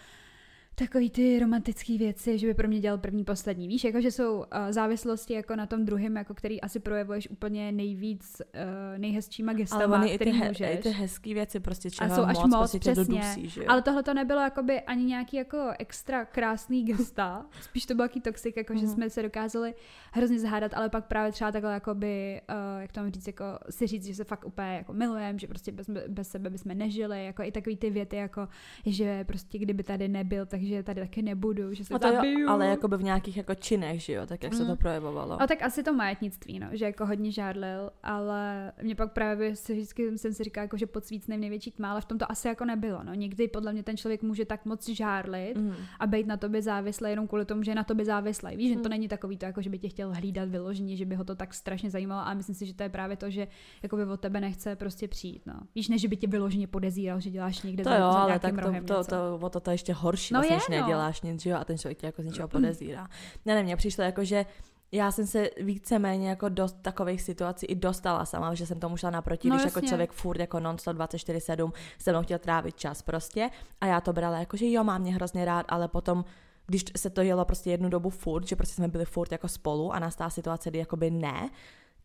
[0.79, 3.67] takový ty romantické věci, že by pro mě dělal první, poslední.
[3.67, 7.71] Víš, jako že jsou uh, závislosti jako na tom druhém, jako který asi projevuješ úplně
[7.71, 10.79] nejvíc, uh, nejhezčíma Ale gestama, ony i ty, který he, můžeš.
[10.79, 13.19] i ty hezký věci prostě A čeho jsou až moc, moc, prostě tě přesně.
[13.19, 13.65] dodusí, že jo?
[13.69, 18.21] Ale tohle to nebylo jakoby ani nějaký jako extra krásný gesta, spíš to byl jaký
[18.21, 18.93] toxic, jako že Mhm.
[18.93, 19.73] jsme se dokázali
[20.11, 23.87] hrozně zahádat, ale pak právě třeba takhle jakoby, uh, jak to mám říct, jako si
[23.87, 27.43] říct, že se fakt úplně jako milujeme, že prostě bez, bez sebe bychom nežili, jako
[27.43, 28.47] i takový ty věty, jako
[28.85, 32.49] že prostě kdyby tady nebyl, takže tady taky nebudu, že se a to jo, zabiju.
[32.49, 34.77] ale jakoby v nějakých jako činech, že jo, tak jak se to Mm.
[34.77, 35.41] projevovalo.
[35.41, 39.73] A tak asi to majetnictví, no, že jako hodně žádlil, ale mě pak právě si
[39.73, 42.47] vždycky jsem si říkala, jako, že pod svícnem největší tma, ale v tom to asi
[42.47, 43.03] jako nebylo.
[43.03, 43.13] No.
[43.13, 45.75] Někdy podle mě ten člověk může tak moc žárlit Mhm.
[45.99, 48.55] a být na tobě závislý jenom kvůli tomu, že je na tobě závislý.
[48.57, 51.15] Víš, že to není takový to, jako, že by tě chtěl hlídat vyloženě, že by
[51.15, 53.47] ho to tak strašně zajímalo, ale myslím si, že to je právě to, že
[53.83, 55.41] jakoby od tebe nechce prostě přijít.
[55.45, 55.53] No.
[55.75, 58.29] Víš, ne, že by tě vyloženě podezíral, že děláš někde To za, jo, za ale
[58.29, 60.67] nějakým tak to, rohem to, to, o to, to je ještě horší, No vlastně, když
[60.69, 60.81] no.
[60.81, 63.07] neděláš nic, že jo, a ten člověk tě jako z něčeho podezírá.
[63.45, 64.45] Ne, ne, mně přišlo jako, že
[64.91, 69.09] já jsem se víceméně jako dost takových situací i dostala sama, že jsem tomu šla
[69.09, 69.89] naproti, No když jako jasně.
[69.89, 73.49] člověk furt jako non-stop 24-7 se mnou chtěl trávit čas prostě
[73.81, 76.25] a já to brala jako, že jo, mám mě hrozně rád, ale potom
[76.67, 79.93] když se to jelo prostě jednu dobu furt, že prostě jsme byli furt jako spolu
[79.93, 81.49] a nastala situace, kdy jakoby ne,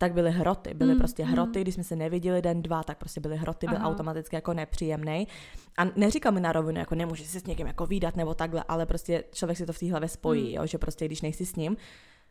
[0.02, 0.74] tak byly hroty.
[0.74, 1.30] Byly Mm, prostě mm.
[1.30, 3.88] hroty, když jsme se neviděli den, dva, tak prostě byly hroty, byl Aha.
[3.88, 5.28] automaticky jako nepříjemný.
[5.78, 8.86] A neříkám mi na rovinu, jako nemůžeš se s někým jako výdat nebo takhle, ale
[8.86, 10.54] prostě člověk si to v té hlavě spojí, Mm.
[10.54, 11.76] jo, že prostě když nejsi s ním,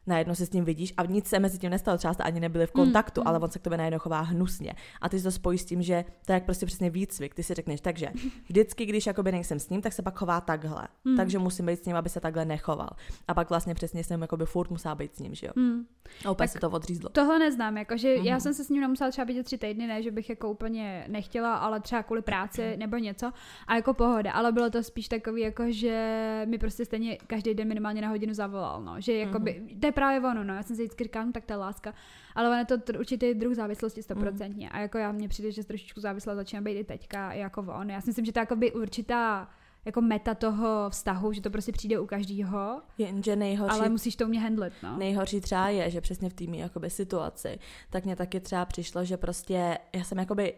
[0.07, 2.67] najednou se s ním vidíš a nic se mezi tím nestalo, třeba jste ani nebyli
[2.67, 3.43] v kontaktu, Mm, ale mm.
[3.43, 4.73] on se k tobě najednou chová hnusně.
[5.01, 7.53] A ty to spojíš s tím, že to je jak prostě přesně výcvik, ty si
[7.53, 8.07] řekneš, takže
[8.49, 10.87] vždycky, když jakoby nejsem s ním, tak se pak chová takhle.
[11.05, 11.17] Mm.
[11.17, 12.89] Takže musím být s ním, aby se takhle nechoval.
[13.27, 15.53] A pak vlastně přesně jsem jakoby furt musela být s ním, že jo.
[15.57, 15.85] Hmm.
[16.25, 17.09] A úplně Tak se to odřízlo.
[17.09, 18.39] Tohle neznám, jakože já Mhm.
[18.39, 21.55] jsem se s ním nemusela třeba vidět tři týdny, ne, že bych jako úplně nechtěla,
[21.55, 23.31] ale třeba kvůli práci nebo něco
[23.67, 27.67] a jako pohoda, ale bylo to spíš takový, jako že mi prostě stejně každý den
[27.67, 30.81] minimálně na hodinu zavolal, no, že jakoby, to je právě ono, no, já jsem si
[30.81, 31.93] vždycky říkala, no, tak je láska,
[32.35, 34.69] ale ono je to tr- určitý druh závislosti stoprocentně.
[34.69, 37.89] A jako já mně přijde, že trošičku závislá začíná být i teďka, i jako on,
[37.89, 39.49] já si myslím, že to je jakoby určitá
[39.85, 44.25] jako meta toho vztahu, že to prostě přijde u každého, Jenže nejhorší ale musíš to
[44.25, 44.97] umět handlit, no.
[44.97, 49.77] Nejhorší třeba je, že přesně v jakoby situaci, tak mě taky třeba přišlo, že prostě
[49.93, 50.53] já jsem jakoby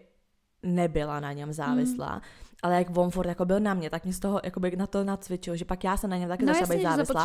[0.64, 2.22] nebyla na něm závislá,
[2.64, 5.04] ale jak on furt jako byl na mě, tak mě z toho jakoby na to
[5.04, 7.24] nacvičil, že pak já jsem na něm taky no začala jasně, být závislá.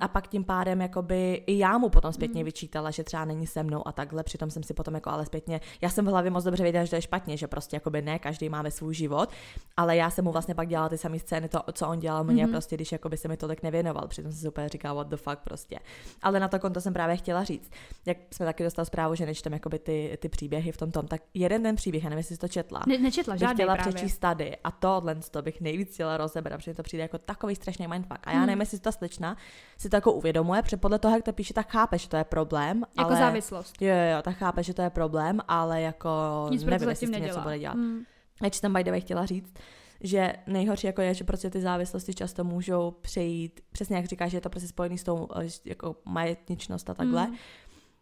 [0.00, 2.44] A pak tím pádem jakoby i já mu potom zpětně Mm.
[2.44, 5.60] vyčítala, že třeba není se mnou a takhle, přitom jsem si potom jako ale zpětně,
[5.80, 8.18] já jsem v hlavě moc dobře věděla, že to je špatně, že prostě jakoby ne,
[8.18, 9.30] každý máme svůj život,
[9.76, 12.42] ale já jsem mu vlastně pak dělala ty samé scény, to, co on dělal mě,
[12.44, 12.52] Mhm.
[12.52, 15.38] prostě když jakoby se mi tolik nevěnoval, přitom jsem si úplně říkala, what the fuck
[15.44, 15.78] prostě.
[16.22, 17.70] Ale na to konto jsem právě chtěla říct,
[18.06, 21.22] jak jsme taky dostali zprávu, že nečtem jakoby ty, ty příběhy v tom tom, tak
[21.34, 23.92] jeden ten příběh, já nevím, jestli to četla, Ne, nečetla žádný chtěla právě.
[23.92, 27.86] přečíst tady a tohle to bych nejvíc chtěla rozebrat, protože to přijde jako takový strašný
[27.86, 28.18] mindfuck.
[28.24, 28.46] A já Hmm.
[28.46, 29.36] nevím, jestli ta slečna
[29.78, 32.24] si to jako uvědomuje, protože podle toho, jak to píše, tak chápe, že to je
[32.24, 32.84] problém.
[32.98, 33.18] Jako ale...
[33.18, 33.82] závislost.
[33.82, 36.10] Jo, jo, tak chápe, že to je problém, ale jako
[36.50, 37.74] Nic nevím, jestli s tím něco bude dělat.
[37.74, 38.02] Hmm.
[38.40, 39.54] Ač jsem by the way chtěla říct,
[40.00, 44.36] že nejhorší jako je, že prostě ty závislosti často můžou přejít, přesně jak říkáš, že
[44.36, 45.28] je to prostě spojený s tou
[45.64, 47.24] jako majetničnost a takhle.
[47.24, 47.36] Hmm.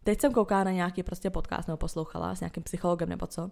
[0.04, 3.50] Teď jsem koukala na nějaký prostě podcast nebo poslouchala s nějakým psychologem nebo co,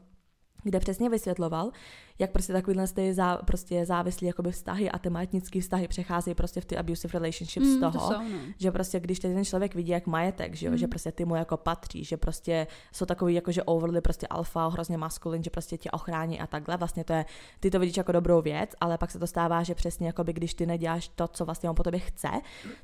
[0.63, 1.71] kde přesně vysvětloval,
[2.19, 6.61] jak prostě takovýhle ty zá, prostě závislí jakoby vztahy a ty majetnické vztahy přecházejí prostě
[6.61, 7.93] v ty abusive relationships z Hmm, toho.
[7.93, 8.39] to jsou, no.
[8.59, 10.79] Že prostě, když ten člověk vidí jak majetek, že, jo, Mm.
[10.79, 14.67] že prostě ty mu jako patří, že prostě jsou takový jako, že overly prostě alfa,
[14.69, 17.25] hrozně maskulin, že prostě tě ochrání a takhle, vlastně to je,
[17.61, 20.33] ty to vidíš jako dobrou věc, ale pak se to stává, že přesně jako by,
[20.33, 22.29] když ty neděláš to, co vlastně on po tobě chce,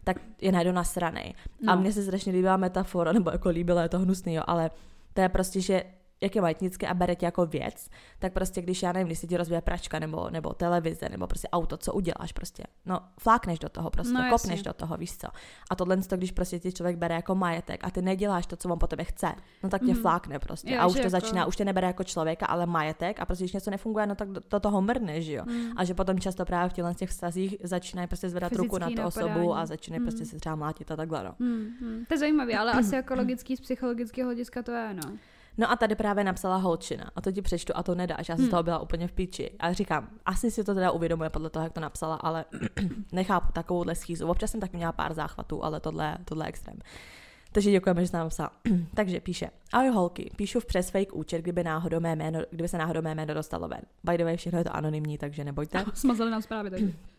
[0.05, 1.35] tak je najdou nasranej.
[1.61, 1.73] No.
[1.73, 4.71] A mně se strašně líbila metafora, nebo jako líbila, je to hnusný, jo, ale
[5.15, 5.85] to je prostě, že
[6.23, 9.27] jak je majetnické a bere tě jako věc, tak prostě když já nevím, když se
[9.27, 12.63] ti rozbije pračka nebo, nebo televize nebo prostě auto, co uděláš prostě?
[12.87, 14.31] No, flákneš do toho prostě, No, no, jasně.
[14.49, 15.27] kopneš do toho, víš co.
[15.71, 18.69] A tohle, to, když prostě ti člověk bere jako majetek a ty neděláš to, co
[18.69, 19.33] on po tebe chce,
[19.63, 20.01] no tak tě Mhm.
[20.01, 20.73] flákne prostě.
[20.75, 23.45] Jo, a už to jako- začíná, už tě nebere jako člověka, ale majetek a prostě
[23.45, 25.45] když něco nefunguje, no tak do, do toho mrne, že jo.
[25.47, 25.73] Mm.
[25.77, 29.03] A že potom často právě v těchto těch vztazích začínají prostě zvedat ruku na Fyzický
[29.03, 30.07] tu osobu a začínají Mm.
[30.07, 31.35] prostě se třeba mlátit a takhle, no.
[31.41, 32.05] Hmm, hmm.
[32.09, 35.13] To je zajímavé, ale asi jako logický z psychologického hlediska to je, no.
[35.59, 38.29] No a tady právě napsala holčina a to ti přečtu a to nedáš.
[38.29, 38.47] Já jsem Hmm.
[38.49, 39.51] z toho byla úplně v píči.
[39.59, 42.45] A říkám, asi si to teda uvědomuje podle toho, jak to napsala, ale
[43.13, 44.27] nechápu takovouhle schýzu.
[44.29, 46.77] Občas jsem taky měla pár záchvatů, ale tohle, tohle je extrém.
[47.53, 48.51] Takže děkujeme, že jsi nám psala.
[48.95, 52.79] Takže píše, ahoj holky, píšu v přes fake účet, kdyby, náhodou mé jméno, kdyby se
[52.79, 53.81] náhodou mé jméno dostalo ven.
[54.05, 55.85] By the way, všechno je to anonymní, takže nebojte.
[55.95, 56.95] Smazali nám zprávy tady.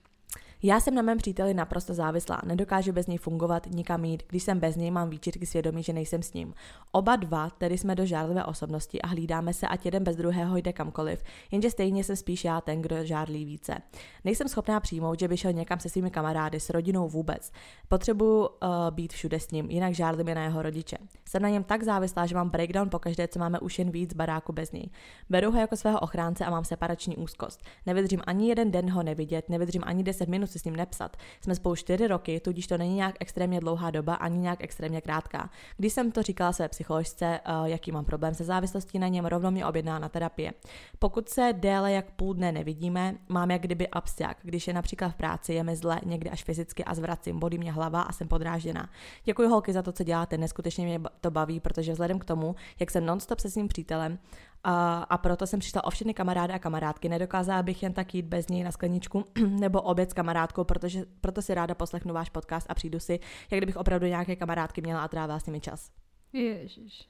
[0.66, 4.60] Já jsem na mém příteli naprosto závislá, nedokážu bez něj fungovat, nikam jít, když jsem
[4.60, 6.54] bez něj, mám výčitky svědomí, že nejsem s ním.
[6.92, 10.74] Oba dva tedy jsme do žárlivé osobnosti a hlídáme se, ať jeden bez druhého jde
[10.74, 13.78] kamkoliv, jenže stejně jsem spíš já ten, kdo žárlí více.
[14.24, 17.52] Nejsem schopná přijmout, že by šel někam se svými kamarády, s rodinou vůbec.
[17.88, 18.48] Potřebuji uh,
[18.90, 20.98] být všude s ním, jinak žárlím na jeho rodiče.
[21.26, 24.54] Jsem na něm tak závislá, že mám breakdown pokaždé, co máme už jen víc baráku
[24.54, 24.90] bez něj.
[25.30, 27.62] Beru ho jako svého ochránce a mám separační úzkost.
[27.86, 31.18] Nevydržím ani jeden den ho nevidět, nevydržím ani 10 minut si s ním nepsat.
[31.42, 35.50] Jsme spolu 4 roky, tudíž to není nějak extrémně dlouhá doba, ani nějak extrémně krátká.
[35.78, 39.52] Když jsem to říkala své psycholožce, uh, jaký mám problém se závislostí na něm, rovnou
[39.52, 40.54] mě objedná na terapie.
[41.00, 44.38] Pokud se déle jak půl dne nevidíme, mám jak kdyby absťák.
[44.42, 47.72] Když je například v práci, je mi zle, někdy až fyzicky a zvracím, bolí mě
[47.72, 48.90] hlava a jsem podrážděná.
[49.24, 52.92] Děkuji holky za to, co děláte, neskutečně mě to baví, protože vzhledem k tomu, jak
[52.92, 54.20] jsem nonstop se svým přítelem,
[54.64, 57.10] a, a proto jsem přišla o všechny kamarády a kamarádky.
[57.10, 61.42] Nedokázala bych jen tak jít bez něj na skleničku nebo oběd s kamarádkou, protože proto
[61.42, 63.20] si ráda poslechnu váš podcast a přijdu si,
[63.52, 65.92] jak kdybych opravdu nějaké kamarádky měla a trávila s nimi čas.
[66.34, 67.08] Ježiš.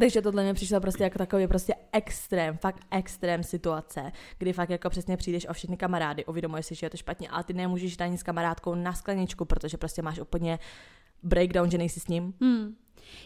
[0.00, 4.90] Takže tohle mi přišlo prostě jako takový prostě extrém, fakt extrém situace, kdy fakt jako
[4.90, 8.00] přesně přijdeš o všechny kamarády, uvědomuješ si, že je to špatně, ale ty nemůžeš jít
[8.00, 10.58] ani s kamarádkou na skleničku, protože prostě máš úplně
[11.22, 12.34] breakdown, že nejsi s ním.
[12.40, 12.76] Hmm.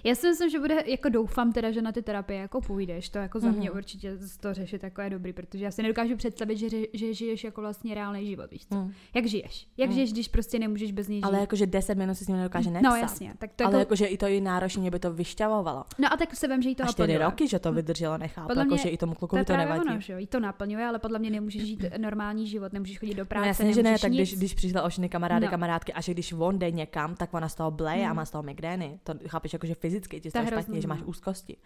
[0.04, 3.18] Já si myslím, že bude, jako doufám teda, že na ty terapie jako půjdeš, to
[3.18, 3.78] jako za mě Mhm.
[3.78, 7.44] určitě z- to řešit jako je dobrý, protože já si nedokážu představit, že, že žiješ
[7.44, 8.74] jako vlastně reálný život, víš co?
[8.74, 8.92] Mm.
[9.14, 9.66] Jak žiješ?
[9.76, 9.94] Jak Mm.
[9.94, 11.24] žiješ, když prostě nemůžeš bez něj žít?
[11.24, 12.90] Ale jakože 10 minut si s ním nedokáže nepsat.
[12.90, 15.84] no jasně, tak to ale jako, jakože i to i náročně mě by to vyšťavovalo.
[15.98, 17.24] no a tak se vím, že jí to A čtyři naplňuje.
[17.30, 19.80] roky, že to vydrželo, nechápu, Podle mě jakože i tomu klukovi je to, nevadí.
[19.88, 23.14] ono, že jo, jí to naplňuje, ale podle mě nemůžeš žít normální život, nemůžeš chodit
[23.14, 25.50] do práce, No jasně, že ne, tak když, když přišla o všechny kamarády, No.
[25.50, 28.10] kamarádky a že když on jde někam, tak ona z toho bleje Hmm.
[28.10, 28.98] a má z toho migrény.
[29.04, 31.06] To chápeš, jakože fyzicky ti To špatně, že máš no.
[31.06, 31.56] úzkosti.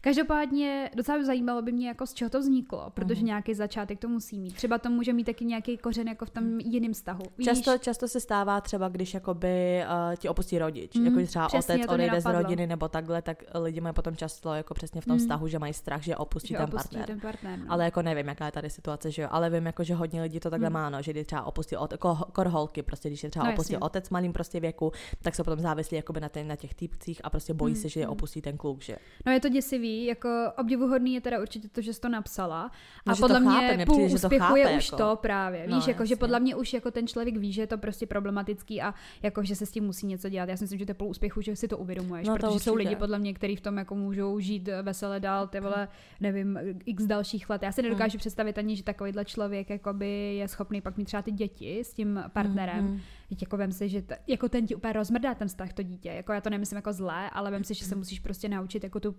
[0.00, 3.26] Každopádně docela zajímalo by mě, jako z čeho to vzniklo, protože Mhm.
[3.26, 4.54] nějaký začátek to musí mít.
[4.54, 7.22] Třeba to může mít taky nějaký kořen jako v tom jiném vztahu.
[7.38, 7.44] Víš?
[7.44, 11.48] Často, často se stává třeba, když jakoby uh, ti opustí rodič, Mm, mm, jako třeba
[11.48, 15.04] přesně, otec odejde z rodiny nebo takhle, tak lidi mají potom často jako přesně v
[15.04, 15.18] tom Mm.
[15.18, 17.06] vztahu, že mají strach, že opustí že ten opustí partner.
[17.06, 17.58] ten partner.
[17.58, 17.64] No.
[17.68, 20.40] Ale jako nevím, jaká je tady situace, že jo, ale vím, jako, že hodně lidí
[20.40, 20.74] to takhle Mm.
[20.74, 23.52] má, no, že když třeba opustil od, jako kor holky, prostě když je třeba No,
[23.52, 23.84] opustil jasně.
[23.86, 24.92] otec malým prostě věku,
[25.22, 27.88] tak jsou potom závislí jakoby na, ten, na těch týpcích a prostě bojí Mm, se,
[27.88, 28.12] že je mm.
[28.12, 31.92] opustí ten kluk, že no je to děsivý, jako obdivuhodný je teda určitě to, že
[31.92, 32.70] jsi to napsala.
[33.06, 34.86] No, a že to podle chápe, mě mně půl že to úspěchu chápe, je už
[34.86, 34.96] jako.
[34.96, 35.66] to právě.
[35.68, 38.06] No, Víš, jako, že podle mě už jako ten člověk ví, že je to prostě
[38.06, 40.48] problematický a jako, že se s tím musí něco dělat.
[40.48, 42.58] Já si myslím, že to je půl úspěchu, že si to uvědomuješ, No, to protože
[42.64, 42.88] jsou určitě.
[42.88, 45.88] lidi podle mě, kteří v tom jako můžou žít vesele dál, ty vole,
[46.20, 47.62] nevím, x dalších let.
[47.62, 48.18] Já si nedokážu Mm.
[48.18, 52.22] představit ani, že takovýhle člověk jakoby je schopný pak mít třeba ty děti s tím
[52.32, 52.84] partnerem.
[52.84, 53.00] Mm, mm.
[53.28, 56.08] Teď jako vem si, že t- jako ten ti úplně rozmrdá ten vztah, to dítě.
[56.08, 59.00] Jako já to nemyslím jako zlé, ale vem si, že se musíš prostě naučit jako
[59.00, 59.16] tu uh,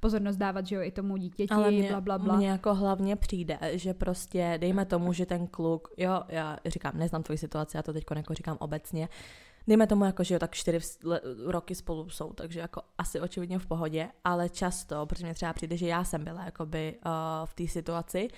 [0.00, 2.36] pozornost dávat, že jo, i tomu dítěti, Ale mě, bla, bla, bla.
[2.36, 7.22] mně jako hlavně přijde, že prostě dejme tomu, že ten kluk, jo, já říkám, neznám
[7.22, 9.08] tvoji situaci, já to teď jako říkám obecně,
[9.66, 10.78] dejme tomu jako, že jo, tak čtyři
[11.46, 15.76] roky spolu jsou, takže jako asi očividně v pohodě, ale často, protože mě třeba přijde,
[15.76, 17.12] že já jsem byla jakoby uh,
[17.46, 18.28] v té situaci,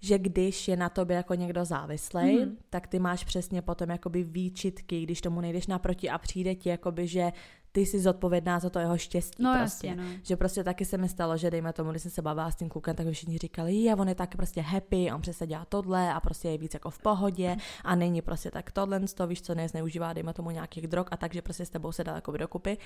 [0.00, 2.48] že když je na tobě jako někdo závislej, Mhm.
[2.48, 2.56] mm.
[2.70, 7.06] tak ty máš přesně potom jakoby výčitky, když tomu nejdeš naproti a přijde ti jakoby,
[7.06, 7.32] že
[7.72, 9.86] ty jsi zodpovědná za to jeho štěstí No prostě.
[9.86, 10.08] jasně, no.
[10.22, 12.68] Že prostě taky se mi stalo, že dejme tomu, když jsem se bavila s tím
[12.68, 16.20] klukem, tak všichni říkali, je, on je taky prostě happy, on přesně dělá tohle a
[16.20, 20.12] prostě je víc jako v pohodě a není prostě tak tohle, to víš co, nezneužívá,
[20.12, 22.78] dejme tomu nějakých drog a tak, že prostě s tebou se dá jako dokupy.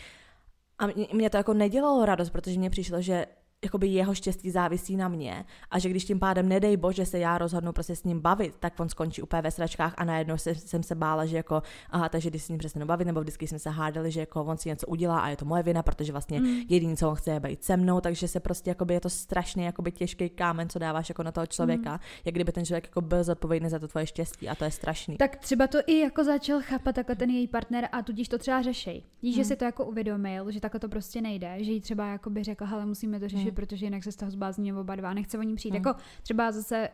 [0.79, 3.27] A mě, mě to jako nedělalo radost, protože mně přišlo, že
[3.65, 7.39] jakoby jeho štěstí závisí na mě a že když tím pádem nedej bože se já
[7.39, 10.83] rozhodnu prostě s ním bavit, tak on skončí úplně ve sračkách a najednou se, jsem
[10.83, 13.71] se bála, že jako aha, takže když s ním přestanu bavit, nebo vždycky jsme se
[13.71, 16.47] hádali, že jako on si něco udělá a je to moje vina, protože vlastně Mm.
[16.69, 19.65] jediný, co on chce, je být se mnou, takže se prostě jakoby je to strašný
[19.65, 21.99] jakoby těžký kámen, co dáváš jako na toho člověka, Mm.
[22.25, 25.17] jak kdyby ten člověk jako byl zodpovědný za to tvoje štěstí a to je strašný.
[25.17, 28.63] Tak třeba to i jako začal chápat jako ten její partner a tudíž to třeba
[28.63, 29.03] řešej.
[29.23, 32.31] Víš, že si to jako uvědomil, že takhle to prostě nejde, že jí třeba jako
[32.31, 33.52] by řekl, hele, musíme to řešit.
[33.53, 35.75] Protože jinak se z toho zblázní oba dva, nechce o ní přijít.
[35.75, 35.85] Hmm.
[35.87, 36.89] Jako třeba zase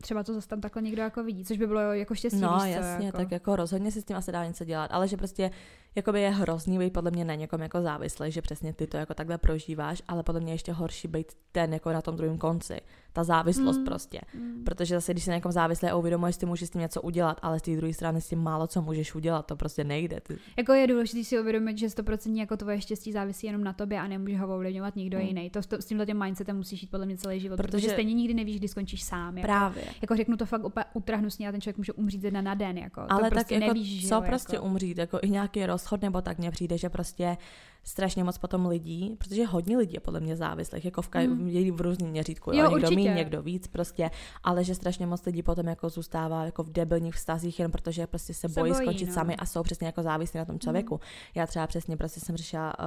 [0.00, 2.74] třeba to zase tam takhle někdo jako vidí, což by bylo jako štěstí, No víš
[2.74, 3.18] jasně, jako.
[3.18, 5.50] tak jako rozhodně si s tím asi dá něco dělat, ale že prostě
[5.94, 9.14] jakoby je hrozný být podle mě na někom jako závislý, že přesně ty to jako
[9.14, 12.80] takhle prožíváš, ale podle mě ještě horší být ten jako na tom druhém konci.
[13.12, 13.84] Ta závislost Mm.
[13.84, 14.20] prostě.
[14.34, 14.64] Mm.
[14.64, 17.38] Protože zase, když se na někom závislý a uvědomuješ, ty můžeš s tím něco udělat,
[17.42, 20.20] ale z té druhé strany s tím málo co můžeš udělat, to prostě nejde.
[20.20, 24.00] Ty, Jako je důležité si uvědomit, že 100% jako tvoje štěstí závisí jenom na tobě
[24.00, 25.26] a nemůže ho ovlivňovat nikdo Hmm.
[25.26, 25.50] jiný.
[25.50, 27.92] To, to, s tímhle tím mindsetem musíš jít podle mě celý život, protože, Protože- protože
[27.92, 29.38] stejně nikdy nevíš, kdy skončíš sám.
[29.38, 29.71] Jako, Právě.
[30.02, 32.78] Jako řeknu to fakt úplně utrhnusně a ten člověk může umřít ze dne na den.
[32.78, 33.00] Jako.
[33.00, 34.66] Ale to tak prostě jako nevíš, co jo, prostě jako.
[34.66, 37.36] umřít, jako i nějaký rozchod nebo tak mně přijde, že prostě
[37.84, 41.34] strašně moc potom lidí, protože hodně lidí je podle mě závislých, jako v, kaj, Mm.
[41.42, 41.76] mm.
[41.76, 42.96] v různém měřítku, Jo, jo, někdo určitě.
[42.96, 44.10] míň, někdo víc prostě,
[44.44, 48.34] ale že strašně moc lidí potom jako zůstává jako v debilních vztazích, jen protože prostě
[48.34, 49.12] se, Se bojí bojí, skončit no.
[49.14, 51.00] sami a jsou přesně jako závislí na tom člověku.
[51.34, 52.84] Já třeba přesně prostě jsem řešila uh,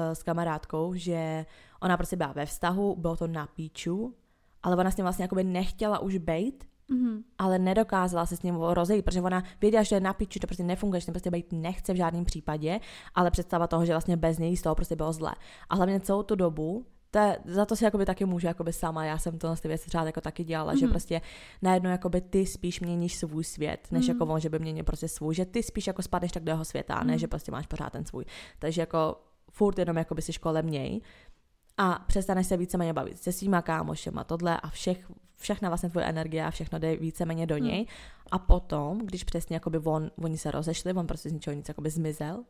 [0.00, 1.46] uh, s kamarádkou, že
[1.80, 4.14] ona prostě byla ve vztahu, bylo to na píču,
[4.62, 7.22] ale ona s ním vlastně jakoby nechtěla už bejt, Mhm.
[7.38, 11.00] ale nedokázala se s ním rozejít, protože ona věděla, že na piči to prostě nefunguje,
[11.00, 12.80] že to prostě být nechce v žádném případě,
[13.14, 15.34] ale představa toho, že vlastně bez něj z toho prostě bylo zle.
[15.70, 19.04] A hlavně celou tu dobu to je, za to si jakoby taky můžu jakoby sama,
[19.04, 20.78] já jsem to ty věci třeba jako taky dělala, mm.
[20.78, 21.20] že prostě
[21.62, 24.16] najednou jakoby ty spíš měníš svůj svět, než Mhm.
[24.16, 26.64] jako on, že by měnil prostě svůj, že ty spíš jako spadneš tak do jeho
[26.64, 27.06] světa, mm.
[27.06, 28.24] ne, že prostě máš pořád ten svůj.
[28.58, 29.16] Takže jako
[29.50, 31.00] furt jenom jakoby si kolem něj
[31.78, 36.44] a přestaneš se víceméně bavit se svýma kámošema, tohle a všech, všechna vlastně tvoje energie
[36.44, 37.64] a všechno jde víceméně do Hmm.
[37.64, 37.86] něj.
[38.30, 41.90] A potom, když přesně jakoby on, oni se rozešli, on prostě z ničeho nic jakoby
[41.90, 42.44] zmizel,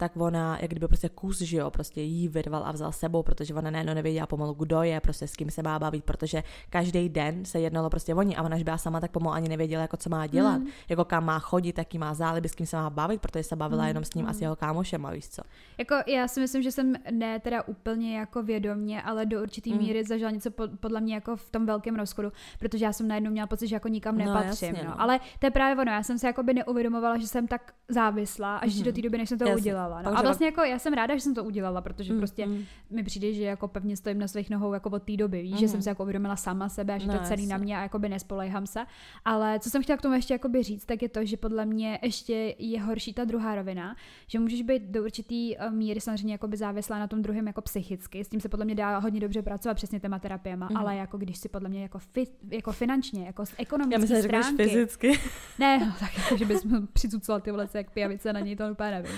[0.00, 3.22] tak ona, jak kdyby prostě kus, že jo, prostě jí vyrval a vzal s sebou,
[3.22, 7.08] protože ona najednou nevěděla pomalu, kdo je, prostě s kým se má bavit, protože každý
[7.08, 9.82] den se jednalo prostě o ní a ona, až byla sama, tak pomalu ani nevěděla,
[9.82, 10.66] jako co má dělat, Mm.
[10.88, 13.82] jako kam má chodit, jaký má záliby, s kým se má bavit, protože se bavila
[13.82, 14.42] Mm, jenom s ním a s mm.
[14.42, 15.42] jeho kámošem, a víš co.
[15.78, 19.78] Jako já si myslím, že jsem ne teda úplně jako vědomně, ale do určitý Mm.
[19.78, 23.30] míry zažila něco po, podle mě jako v tom velkém rozchodu, protože já jsem najednou
[23.30, 24.68] měla pocit, že jako nikam No, nepatřím.
[24.68, 24.90] jasně, no.
[24.90, 25.00] no.
[25.00, 28.56] Ale to je právě ono, já jsem se jako by neuvědomovala, že jsem tak závislá,
[28.56, 28.84] až Mhm.
[28.84, 29.60] do té doby, než jsem to Jasně.
[29.62, 29.89] udělala.
[29.98, 30.04] No.
[30.04, 32.46] Pak, A že vlastně jako já jsem ráda, že jsem to udělala, protože Mm, prostě
[32.46, 32.64] mm.
[32.90, 35.64] mi přijde, že jako pevně stojím na svých nohou jako od té doby, víš, že
[35.66, 35.68] Mhm.
[35.68, 37.64] jsem se jako uvědomila sama sebe a že No, to celý na jasně.
[37.64, 38.80] mě a jakoby nespolehám se.
[39.24, 41.98] Ale co jsem chtěla k tomu ještě jakoby říct, tak je to, že podle mě
[42.02, 46.56] ještě je horší ta druhá rovina, že můžeš být do určitý eh, míry samozřejmě jakoby
[46.56, 48.24] závislá na tom druhém jako psychicky.
[48.24, 50.76] S tím se podle mě dá hodně dobře pracovat přesně těma terapiema, Mhm.
[50.76, 54.22] ale jako když si podle mě jako, fi, jako finančně, jako z Já ekonomické že
[54.22, 54.64] řekneš stránky.
[54.64, 55.20] fyzicky.
[55.58, 58.90] Ne, no, tak jako, že bys přicucala ty vlece jak pijavice na něj, to úplně
[58.90, 59.12] nevím.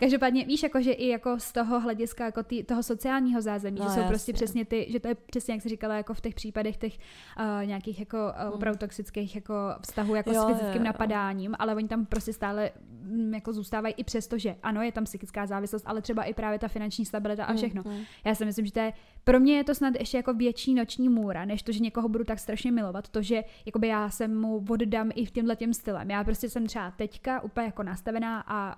[0.00, 3.84] Každopádně víš, jako, že i jako z toho hlediska jako tý, toho sociálního zázemí, No,
[3.84, 4.08] že jsou jasně.
[4.08, 6.98] prostě přesně ty, že to je přesně jak jsi říkala, jako v těch případech těch
[7.38, 8.16] uh, nějakých jako
[8.48, 10.36] uh, opravdu toxických jako vztahů jako Hmm.
[10.36, 10.86] Jo, s jo, fyzickým jo.
[10.86, 12.70] napadáním, ale oni tam prostě stále
[13.02, 16.58] mm, jako zůstávají i přesto, že ano, je tam psychická závislost, ale třeba i právě
[16.58, 17.82] ta finanční stabilita a všechno.
[17.86, 18.00] Mm, mm.
[18.24, 18.92] Já si myslím, že to je,
[19.24, 22.24] pro mě je to snad ještě jako větší noční můra, než to, že někoho budu
[22.24, 26.10] tak strašně milovat, to, že jakoby já se mu oddám i v tímhle tím stylem.
[26.10, 28.76] Já prostě jsem třeba teďka úplně jako nastavená a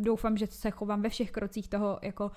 [0.00, 2.30] doufám, že se chovám ve všech krocích toho jako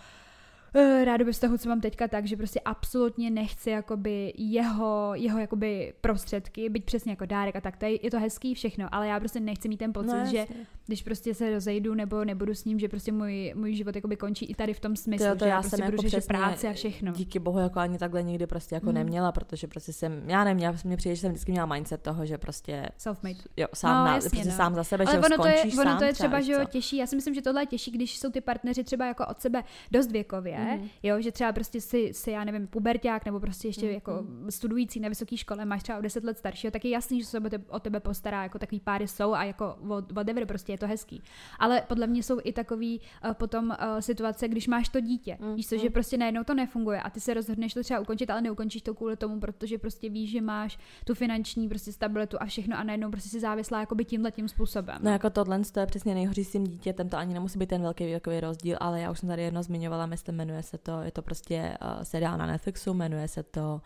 [0.75, 5.93] eh, rádoby vztahu, co mám teďka, tak, že prostě absolutně nechci jakoby jeho, jeho jakoby
[6.01, 9.19] prostředky, být přesně jako dárek a tak, to je, je to hezký všechno, ale já
[9.19, 10.55] prostě nechci mít ten pocit, No, že jasně.
[10.87, 14.45] když prostě se rozejdu nebo nebudu s ním, že prostě můj, můj život jakoby končí
[14.45, 16.27] i tady v tom smyslu, Tyjo, to že já já prostě jsem budu jako řešit
[16.27, 17.11] práci a všechno.
[17.11, 18.93] Díky bohu jako ani takhle nikdy prostě jako Mm.
[18.93, 22.25] neměla, protože prostě jsem, já nevím, já, mně přijde, že jsem vždycky měla mindset toho,
[22.25, 23.37] že prostě Self-made.
[23.57, 24.55] jo, sám, No, na, jasně, prostě no.
[24.55, 26.51] sám za sebe, Ale že ono to, je, ono sám to je třeba, třeba, že
[26.53, 26.97] jo, těžší.
[26.97, 29.63] Já si myslím, že tohle je těžší, když jsou ty partneři třeba jako od sebe
[29.91, 30.89] dost věkově, Mhm.
[31.03, 33.93] jo, že třeba prostě si, si, já nevím, puberták nebo prostě ještě Mhm.
[33.93, 37.25] jako studující na vysoké škole, máš třeba o 10 let staršího, tak je jasný, že
[37.27, 40.73] se o tebe, o tebe postará, jako takový páry jsou a jako what- whatever, prostě
[40.73, 41.21] je to hezký.
[41.59, 45.55] Ale podle mě jsou i takový uh, potom uh, situace, když máš to dítě, Mm,
[45.55, 45.93] víš co, že mm.
[45.93, 49.17] prostě najednou to nefunguje a ty se rozhodneš to třeba ukončit, ale neukončíš to kvůli
[49.17, 53.29] tomu, protože prostě víš, že máš tu finanční prostě stabilitu a všechno a najednou prostě
[53.29, 54.97] si závislá jakoby tímhle tím způsobem.
[55.01, 57.81] No jako tohle to je přesně nejhoří s tím dítětem, to ani nemusí být ten
[57.81, 61.11] velký věkový rozdíl, ale já už jsem tady jedno zmiňovala, myslím, jmenuje se to, je
[61.11, 63.81] to prostě uh, seriál na Netflixu, jmenuje se to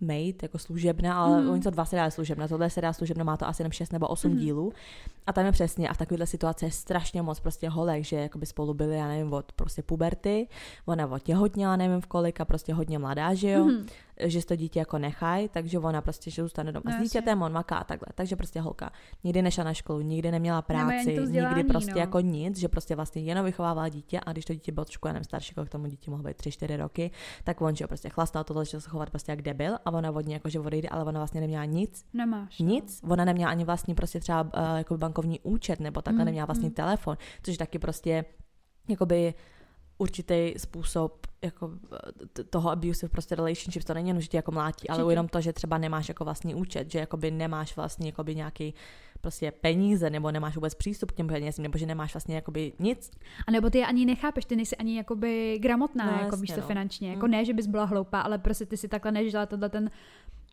[0.00, 1.50] Made, jako služebna, ale mm.
[1.50, 4.28] oni jsou dva seriály služebna, tohle seriál služebna, má to asi jenom 6 nebo 8
[4.30, 4.38] Mhm.
[4.38, 4.44] mm.
[4.44, 4.72] dílů
[5.26, 8.46] a tam je přesně a v takovéhle situaci je strašně moc prostě holek, že jakoby
[8.46, 10.48] spolu byli, já nevím, od prostě puberty,
[10.86, 13.86] ona otěhotněla, nevím v kolika, prostě hodně mladá, že jo, Mhm.
[14.24, 17.52] Že to dítě jako nechají, takže ona prostě že zůstane doma No, s dítětem, on
[17.52, 18.06] maká a takhle.
[18.14, 18.92] Takže prostě holka
[19.24, 22.00] nikdy nešla na školu, nikdy neměla práci, to nikdy vzdělání, prostě no.
[22.00, 25.24] jako nic, že prostě vlastně jenom vychovávala dítě a když to dítě bylo trošku jenom
[25.24, 27.10] starší, k tomu dítě mohlo být 3-4 roky,
[27.44, 30.26] tak on že prostě chlastal to, začal se chovat prostě jak debil a ona od
[30.26, 32.58] ní jako že odejde, ale ona vlastně neměla nic, Nemáš.
[32.58, 32.66] no.
[32.66, 36.46] nic, ona neměla ani vlastní prostě třeba uh, jako bankovní účet nebo takhle, Mm, neměla
[36.46, 36.74] vlastní mm.
[36.74, 38.24] telefon, což taky prostě
[38.88, 39.34] jakoby
[39.98, 41.70] určitý způsob jako
[42.50, 45.12] toho abusive prostě relationship, to není jenom, že tě jako mlátí, ale Určitě.
[45.12, 48.74] jenom to, že třeba nemáš jako vlastní účet, že jakoby nemáš vlastně jakoby nějaký
[49.20, 53.10] prostě peníze, nebo nemáš vůbec přístup k těm penězům, nebo že nemáš vlastně jakoby nic.
[53.46, 56.60] A nebo ty je ani nechápeš, ty nejsi ani jakoby gramotná, No, jako víš to
[56.60, 56.66] no.
[56.66, 57.10] finančně.
[57.10, 57.30] Jako Mm.
[57.32, 59.90] ne, že bys byla hloupá, ale prostě ty si takhle nežila tohle ten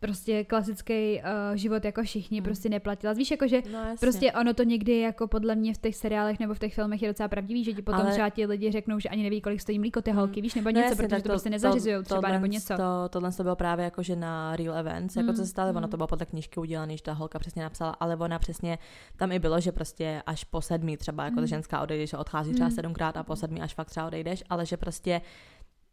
[0.04, 2.44] prostě klasický uh, život jako všichni, Mm.
[2.44, 3.14] prostě neplatila.
[3.14, 3.98] Víš, jako že No, jasně.
[4.00, 7.08] Prostě ono to někdy jako podle mě v těch seriálech nebo v těch filmech je
[7.08, 9.80] docela pravdivý, že ti potom Ale- třeba ti lidi řeknou, že ani neví, kolik stojí
[9.80, 12.34] mlíko ty holky, víš, nebo No něco, jasně, protože tak to, prostě nezařizují třeba tohle
[12.36, 12.78] nebo něco.
[12.78, 15.70] To, tohle to bylo právě jako, že na Real Events, jako Mm, co se stalo,
[15.70, 15.88] ono mm.
[15.92, 18.78] to bylo podle knížky udělané, že ta holka přesně napsala, ale ona přesně,
[19.18, 21.48] tam i bylo, že prostě až po sedmí třeba, jako ta Mm.
[21.48, 22.76] ženská odejde, že odchází třeba Mm.
[22.76, 25.22] sedmkrát a po sedmí až fakt třeba odejdeš, ale že prostě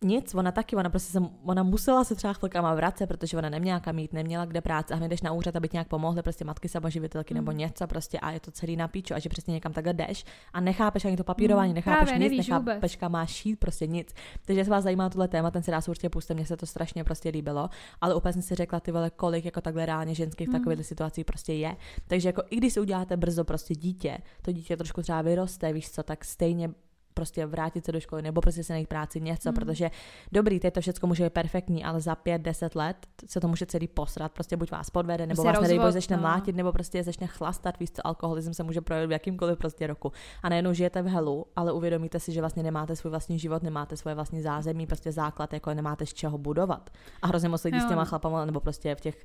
[0.04, 3.80] nic, ona taky, ona prostě se, ona musela se třeba chvilkama vracet, protože ona neměla
[3.80, 6.44] kam jít, neměla kde práce a hned jdeš na úřad, aby ti nějak pomohly, prostě
[6.44, 7.58] matky samoživitelky nebo Mm.
[7.58, 10.60] něco prostě a je to celý na píču a že přesně někam takhle jdeš a
[10.60, 12.96] nechápeš ani to papírování, Mm, nechápeš právě, nic, nechápeš, vůbec.
[12.96, 14.14] kam máš šít, prostě nic.
[14.44, 17.04] Takže jestli vás zajímá tohle téma, ten si dá určitě pustit, mně se to strašně
[17.04, 17.68] prostě líbilo,
[18.00, 20.58] ale úplně jsem si řekla, ty vole, kolik jako takhle reálně ženských v Mm.
[20.58, 21.76] takovéhle situaci prostě je.
[22.08, 25.90] Takže jako i když si uděláte brzo prostě dítě, to dítě trošku třeba vyroste, víš
[25.90, 26.70] co, tak stejně
[27.20, 29.54] prostě vrátit se do školy nebo prostě se najít práci něco, Mm.
[29.54, 29.90] protože
[30.32, 33.66] dobrý, teď to všechno může být perfektní, ale za pět, deset let se to může
[33.66, 36.22] celý posrat, prostě buď vás podvede, nebo vás nedej bože začne no.
[36.22, 40.12] mlátit, nebo prostě začne chlastat, víš co, alkoholism se může projevit v jakýmkoliv prostě roku.
[40.42, 43.96] A najednou žijete v helu, ale uvědomíte si, že vlastně nemáte svůj vlastní život, nemáte
[43.96, 46.90] svoje vlastní zázemí, prostě základ, jako nemáte z čeho budovat.
[47.22, 47.82] A hrozně moc lidí Jo.
[47.84, 49.24] s těma chlapama, nebo prostě v těch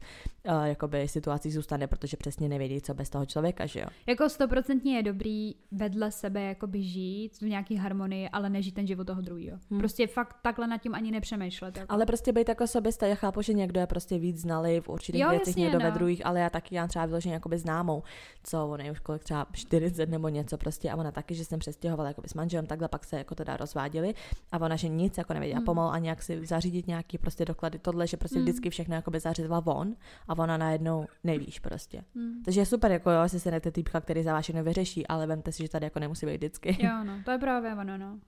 [0.50, 3.88] uh, jakoby situacích zůstane, protože přesně nevědí, co bez toho člověka, že jo.
[4.08, 9.08] Jako stoprocentně je dobrý vedle sebe jakoby žít v nějaký harmonii, ale nežít ten život
[9.08, 9.58] toho druhého.
[9.72, 9.80] Hmm.
[9.80, 11.78] Prostě fakt takhle nad tím ani nepřemýšlet.
[11.78, 11.94] Jako.
[11.94, 15.22] Ale prostě být jako soběsta, já chápu, že někdo je prostě víc znalý v určitých
[15.22, 15.92] Jo, věcech, jasně, někdo ve no.
[15.92, 18.04] druhých, ale já taky, já třeba vyloženě jakoby známou,
[18.44, 21.60] co ona je už kolik třeba 40 nebo něco prostě a ona taky, že jsem
[21.60, 24.14] přestěhovala jakoby s manželem, takhle pak se jako teda rozváděli
[24.52, 25.66] a ona, že nic jako nevěděla Hmm.
[25.66, 28.46] pomalu ani jak si zařídit nějaký prostě doklady, tohle, že prostě Hmm.
[28.46, 29.96] vždycky všechno jakoby zařídila von
[30.28, 32.04] a ona najednou nevíš prostě.
[32.16, 32.44] Hmm.
[32.46, 35.28] Takže je super, jako jo, jestli se nejte týpka, který za vás všechno vyřeší, ale
[35.28, 36.78] vemte si, že tady jako nemusí být vždycky.
[36.86, 38.20] Jo, no, to je právě ono, no.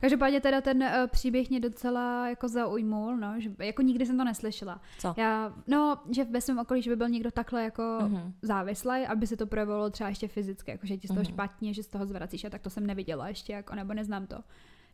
[0.00, 4.24] Každopádně teda ten uh, příběh mě docela jako zaujmul, no, že jako nikdy jsem to
[4.24, 4.80] neslyšela.
[4.98, 5.14] Co?
[5.16, 8.34] Já, no, že ve svém okolí, že by byl někdo takhle jako Mhm.
[8.42, 11.32] závislý, aby se to projevilo třeba ještě fyzicky, jako že ti z toho Mhm.
[11.32, 14.36] špatně, že z toho zvracíš a tak to jsem neviděla ještě, jako, nebo neznám to.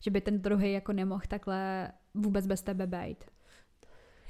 [0.00, 3.24] Že by ten druhý jako nemohl takhle vůbec bez tebe být.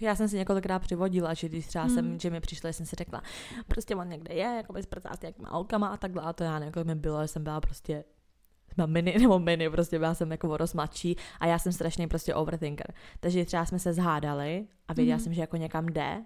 [0.01, 1.95] Já jsem si několikrát přivodila, že když třeba Hmm.
[1.95, 3.23] jsem, že mi přišlo, jsem si řekla,
[3.69, 4.87] prostě on někde je, jako bez
[5.19, 8.05] s nějakýma holkama a takhle a to já jako mi bylo, že jsem byla prostě
[8.77, 12.35] byla mini nebo mini, prostě byla jsem jako o mladší a já jsem strašný prostě
[12.35, 12.95] overthinker.
[13.21, 15.25] Takže třeba jsme se zhádali a věděla Mhm.
[15.25, 16.23] jsem, že jako někam jde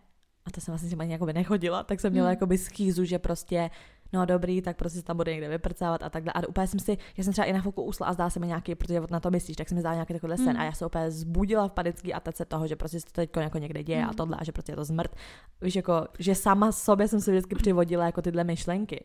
[0.46, 2.32] a to jsem vlastně s tím ani jakoby nechodila, tak jsem měla Mhm.
[2.32, 3.70] jakoby schýzu, že prostě
[4.12, 6.32] no dobrý, tak prostě se tam bude někde vyprcávat a takhle.
[6.32, 8.46] A úplně jsem si, já jsem třeba i na chvilku usla a zdá se mi
[8.46, 10.60] nějaký, protože na to myslíš, tak jsem mi zdá nějaký takový sen Mm.
[10.60, 13.58] a já se úplně zbudila v panický atace toho, že prostě se to teď jako
[13.58, 14.14] někde děje a Mm.
[14.14, 15.16] tohle a že prostě je to zmrt.
[15.60, 19.04] Víš, jako, že sama sobě jsem si vždycky přivodila jako tyhle myšlenky.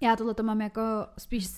[0.00, 0.80] Já tohle to mám jako
[1.18, 1.48] spíš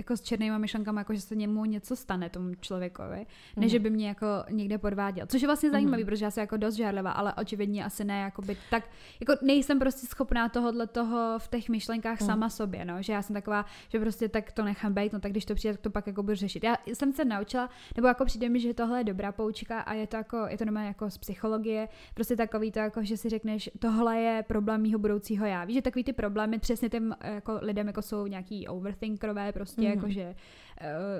[0.00, 3.90] jako s černýma myšlenkami, jako že se němu něco stane tomu člověkovi, ne, že by
[3.90, 5.26] mě jako někde podváděl.
[5.26, 6.06] Což je vlastně zajímavý, Mhm.
[6.10, 8.84] protože já jsem jako dost žárlivá, ale očividně asi ne, jakoby tak,
[9.20, 12.26] jako nejsem prostě schopná tohohle toho v těch myšlenkách Mhm.
[12.26, 15.30] sama sobě, no, že já jsem taková, že prostě tak to nechám být, no tak
[15.32, 16.64] když to přijde, tak to pak jako budu řešit.
[16.64, 20.06] Já jsem se naučila, nebo jako přijde mi, že tohle je dobrá poučka a je
[20.06, 23.70] to jako, je to normálně jako z psychologie, prostě takový to jako, že si řekneš,
[23.78, 25.64] tohle je problém mýho budoucího já.
[25.64, 29.89] Víš, že takový ty problémy přesně těm jako lidem jako jsou nějaký overthinkerové, prostě Mhm.
[29.90, 30.34] Jako, že uh,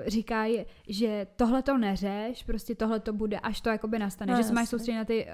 [0.07, 4.43] říkají, že tohle to neřeš, prostě tohle to bude, až to jakoby nastane, No, že
[4.43, 5.27] se máš soustředit na ty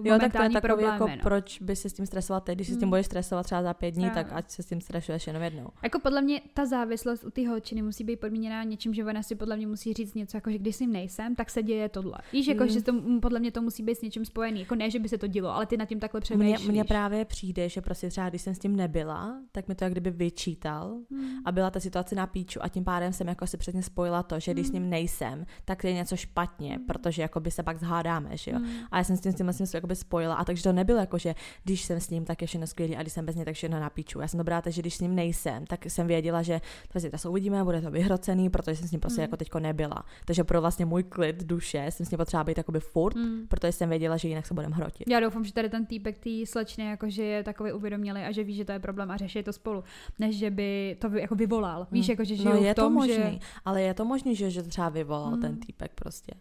[0.00, 0.92] uh, Jo, tak to je takový, problémy.
[0.92, 1.16] jako no.
[1.22, 2.90] proč by se s tím stresovat teď, když se s tím Mm.
[2.90, 4.10] budeš stresovat třeba za pět dní, Jo.
[4.14, 5.66] tak ať se s tím stresuješ jenom jednou.
[5.82, 9.34] Jako podle mě ta závislost u té holčiny musí být podmíněná něčím, že ona si
[9.34, 12.18] podle mě musí říct něco, jako že když s ním nejsem, tak se děje tohle.
[12.32, 12.68] Víš, jako Mm.
[12.70, 14.60] že to, podle mě to musí být s něčím spojený.
[14.60, 16.68] Jako ne, že by se to dělo, ale ty nad tím takhle Mně, přemýšlíš.
[16.68, 19.92] mně právě přijde, že prostě třeba když jsem s tím nebyla, tak mi to jak
[19.92, 21.26] kdyby vyčítal Hmm.
[21.44, 24.40] a byla ta situace na píču a tím pádem jsem jako si přesně spojila to,
[24.40, 24.74] že když s Mm.
[24.74, 28.58] ním nejsem, tak je něco špatně, protože jako by se pak zhádáme, že jo.
[28.58, 28.70] Hmm.
[28.90, 31.18] A já jsem s tím s tím vlastně jakoby spojila a takže to nebylo jako,
[31.18, 33.54] že když jsem s ním, tak je všechno skvělé a když jsem bez něj, tak
[33.54, 34.20] všechno na píču.
[34.20, 37.10] Já jsem to brala tak, že když s ním nejsem, tak jsem věděla, že prostě
[37.10, 39.22] to se uvidíme, bude to vyhrocený, protože jsem s ním prostě Mm.
[39.22, 40.04] jako teďko nebyla.
[40.24, 43.46] Takže pro vlastně můj klid duše jsem s ním potřeba být jakoby furt, Hmm.
[43.48, 45.08] protože jsem věděla, že jinak se budeme hrotit.
[45.10, 48.44] Já doufám, že tady ten týpek tý slečně jako, že je takový uvědomělý a že
[48.44, 49.84] ví, že to je problém a řeší to spolu,
[50.18, 51.86] než že by to jako vyvolal.
[51.90, 53.38] Víš, jako, že No je v tom, to možný, že...
[53.64, 55.40] ale je to možný, že, že třeba vyvolal Hmm.
[55.40, 56.32] ten týpek prostě.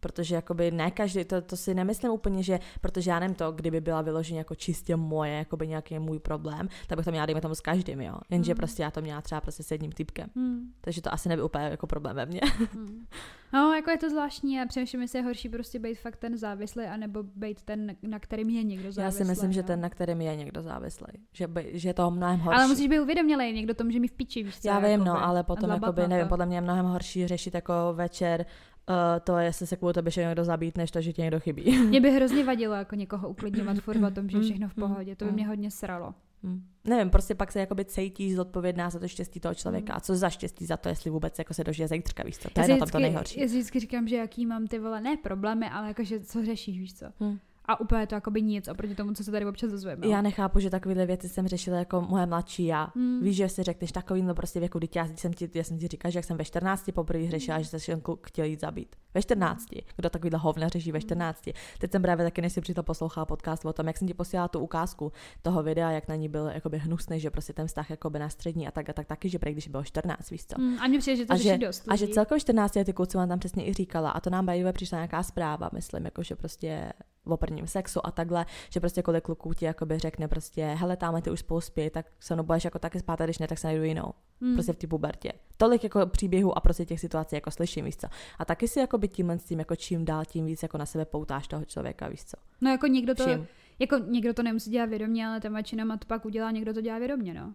[0.00, 3.80] Protože jakoby ne každý, to, to si nemyslím úplně, že, protože já nevím to, kdyby
[3.80, 7.54] byla vyloženě jako čistě moje, jakoby nějaký můj problém, tak bych to měla, dejme tomu
[7.54, 8.14] s každým, jo.
[8.30, 8.56] Jenže Mm.
[8.56, 10.28] prostě já to měla třeba prostě s jedním typkem.
[10.36, 10.72] Hmm.
[10.80, 12.40] Takže to asi nebyl úplně jako problém ve mně.
[12.74, 13.06] Hmm.
[13.52, 16.84] No, jako je to zvláštní a přemýšlím, jestli je horší prostě být fakt ten závislý,
[16.84, 19.20] anebo být ten, na kterým je někdo závislý.
[19.20, 19.66] Já si myslím, že no.
[19.66, 22.58] ten, na kterém je někdo závislý, že, by, že je to mnohem horší.
[22.58, 24.68] Ale musíš být uvědomělý, někdo to může mít v piči, víš co?
[24.68, 27.72] Já vím, no, ale potom, jakoby, na nevím, podle mě je mnohem horší řešit jako
[27.94, 28.46] večer
[28.88, 28.94] uh,
[29.24, 31.78] to, jestli se kvůli tobě někdo zabít, než to, že ti někdo chybí.
[31.78, 34.76] Mě by hrozně vadilo jako někoho uklidňovat furt o tom, že je Mm, všechno v
[34.76, 35.16] mm, pohodě.
[35.16, 35.34] To by mm.
[35.34, 36.14] mě hodně sralo.
[36.42, 36.62] Hm.
[36.84, 39.92] Nevím, prostě pak se jakoby cítíš zodpovědná za to štěstí toho člověka.
[39.92, 39.96] Mm.
[39.96, 42.50] A co za štěstí za to, jestli vůbec jako se dožije zítřka, víš co?
[42.50, 43.40] To Já je na tom to nejhorší.
[43.40, 46.78] Já si vždycky říkám, že jaký mám ty vole, ne problémy, ale jakože co řešíš,
[46.78, 47.06] víš co?
[47.20, 47.38] Hm.
[47.70, 50.06] A úplně to jakoby nic oproti tomu, co se tady občas dozvíme.
[50.06, 52.92] Já nechápu, že takovéhle věci jsem řešila jako moje mladší já.
[52.96, 53.20] Hmm.
[53.22, 56.10] Víš, že si řekneš takovýmhle prostě věku, dítě, já jsem ti, já jsem ti říkala,
[56.10, 58.96] že jak jsem ve 14 poprvé řešila, že se šel kluk chtěl jít zabít.
[59.14, 59.66] Ve 14.
[59.96, 61.48] Kdo takovýhle hovna řeší ve 14.
[61.78, 64.48] Teď jsem právě taky, než si přišla poslouchala podcast o tom, jak jsem ti posílala
[64.48, 65.12] tu ukázku
[65.42, 68.68] toho videa, jak na ní byl jakoby hnusný, že prostě ten vztah jakoby na střední
[68.68, 70.54] a tak a tak taky, že prý, když bylo 14, víš co.
[70.58, 72.14] Hmm, a mně přijde, že to A že, dost a že lidí.
[72.14, 75.22] celkově 14 ty kluci vám tam přesně i říkala a to nám by přišla nějaká
[75.22, 76.92] zpráva, myslím, jako že prostě
[77.32, 81.22] o prvním sexu a takhle, že prostě kolik kluků ti jakoby řekne prostě, hele, tam
[81.22, 83.58] ty už spolu spí, tak se mnou budeš jako taky spát a když ne, tak
[83.58, 84.12] se najdu jinou.
[84.40, 84.54] Hmm.
[84.54, 85.32] Prostě v té pubertě.
[85.56, 88.06] Tolik jako příběhů a prostě těch situací jako slyším, víš co.
[88.38, 90.86] A taky si jako by tímhle s tím jako čím dál tím víc jako na
[90.86, 92.36] sebe poutáš toho člověka, víš co.
[92.60, 93.46] No jako někdo to, Všim.
[93.78, 96.98] jako někdo to nemusí dělat vědomě, ale ten většina to pak udělá, někdo to dělá
[96.98, 97.54] vědomě, no.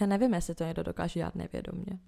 [0.00, 1.98] Já nevím, jestli to někdo dokáže dělat nevědomě.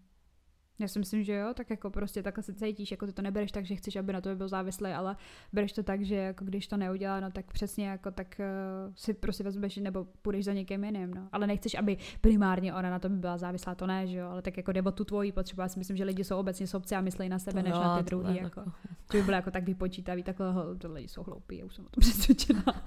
[0.79, 3.53] Já si myslím, že jo, tak jako prostě takhle se cítíš, jako ty to nebereš
[3.53, 5.17] tak, že chceš, aby na to byl závislý, ale
[5.53, 9.15] bereš to tak, že jako když to neudělá, no tak přesně jako tak uh, si
[9.15, 11.29] prostě vezmeš nebo půjdeš za někým jiným, no.
[11.33, 14.43] Ale nechceš, aby primárně ona na to by byla závislá, to ne, že jo, ale
[14.43, 15.63] tak jako jde o tu tvoji potřebu.
[15.63, 17.83] Já si myslím, že lidi jsou obecně sobci a myslí na sebe, To než jo,
[17.83, 18.63] na ty to druhý, jako.
[19.13, 21.85] Že by byla jako tak vypočítaví, takhle ho, to lidi jsou hloupí, já už jsem
[21.85, 22.83] o tom přesvědčená.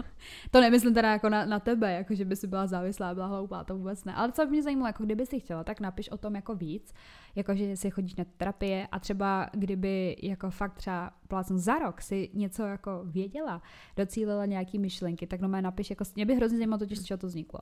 [0.52, 3.64] to nemyslím teda jako na, na tebe, jako že by si byla závislá byla hloupá,
[3.64, 4.14] to vůbec ne.
[4.14, 6.94] Ale co by mě zajímalo, jako kdyby si chtěla, tak napiš o tom jako víc,
[7.36, 12.02] jako že si chodíš na terapie a třeba kdyby jako fakt třeba plácnu za rok
[12.02, 13.62] si něco jako věděla,
[13.98, 17.18] docílila nějaký myšlenky, tak no mé napiš, jako mě by hrozně zajímalo totiž, z čeho
[17.18, 17.60] to vzniklo.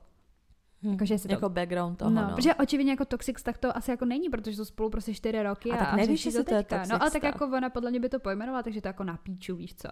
[0.82, 0.90] Hm.
[0.90, 2.34] Jakože si to- jako background toho, no, no.
[2.34, 5.70] protože očividně jako toxic tak to asi jako není, protože jsou spolu prostě čtyři roky
[5.70, 6.76] A a, tak nevíš, jestli to je teďka.
[6.76, 9.16] toxic No ale tak jako ona podle mě by to pojmenovala, takže to jako na
[9.16, 9.88] píču, víš co.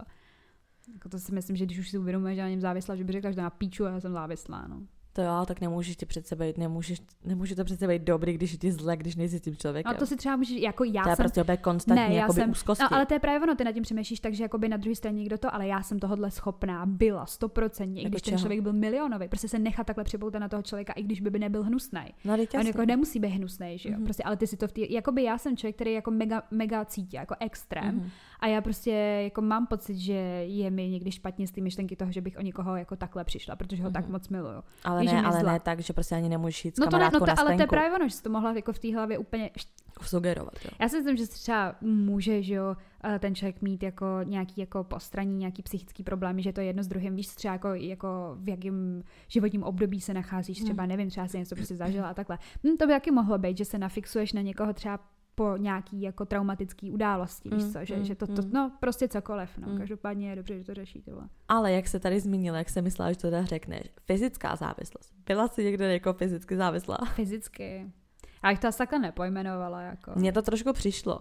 [0.93, 3.13] Jako to si myslím, že když už si uvědomuješ, že na něm závislá, že by
[3.13, 4.83] řekla, že to na píču a já jsem závislá, no.
[5.19, 8.59] To jo, tak nemůžeš ti přece být, nemůžeš, nemůže to přece být dobrý, když je
[8.59, 9.91] ti zle, když nejsi tím člověkem.
[9.91, 12.21] A to si třeba můžeš, jako já to je jsem prostě opět konstantní Ne, já
[12.21, 12.85] jakoby jsem- úzkosti.
[12.85, 15.19] No, ale to je právě ono, ty nad tím přemýšlíš, takže jakoby na druhé straně
[15.19, 18.41] někdo to, ale já jsem tohodle schopná, byla stoprocentně, i Jako když ten čeho?
[18.41, 21.39] člověk byl milionový, prostě se nechat takhle připoutat na toho člověka, i když by, by
[21.39, 22.01] nebyl hnusný.
[22.25, 23.95] no, teď On jako nemusí být hnusný, že jo?
[23.97, 24.05] Mhm.
[24.05, 26.85] Prostě, ale ty si to v té, jakoby já jsem člověk, který jako mega, mega
[26.85, 27.95] cítí, jako extrém.
[27.95, 28.11] Mhm.
[28.41, 28.91] A já prostě
[29.25, 30.13] jako mám pocit, že
[30.47, 33.57] je mi někdy špatně z té myšlenky toho, že bych o někoho jako takhle přišla,
[33.57, 34.13] protože ho tak Mhm.
[34.13, 34.63] moc miluju.
[34.85, 37.11] Ale Víš, ne, ale ne tak, že prostě ani nemůžeš jít s No to ne,
[37.13, 38.95] no to, na ale to je právě ono, že jsi to mohla jako v té
[38.95, 39.51] hlavě úplně
[40.03, 40.71] Sugerovat, jo.
[40.81, 44.85] Já si myslím, že třeba může, že jo, eh, ten člověk mít jako nějaký jako
[44.85, 48.09] postraní, nějaký psychický problémy, že to je jedno s druhým, víš třeba jako, jako
[48.41, 52.39] v jakém životním období se nacházíš, třeba nevím, třeba si něco prostě zažila a takhle.
[52.67, 54.99] Hm, to by taky mohlo být, že se nafixuješ na někoho třeba
[55.39, 58.51] po nějaký jako traumatický události, víš Mm, co, že, mm, že to, to, mm.
[58.53, 59.79] no prostě cokoliv, no, Mm.
[59.79, 61.29] každopádně je dobře, že to řeší tohle.
[61.49, 65.13] Ale jak se tady zmínila, jak se myslela, že to teda řekneš, fyzická závislost.
[65.27, 66.99] Byla jsi někde jako fyzicky závislá?
[67.15, 67.93] Fyzicky.
[68.45, 71.19] Já bych to asi takhle nepojmenovala, jako, Mně to trošku přišlo.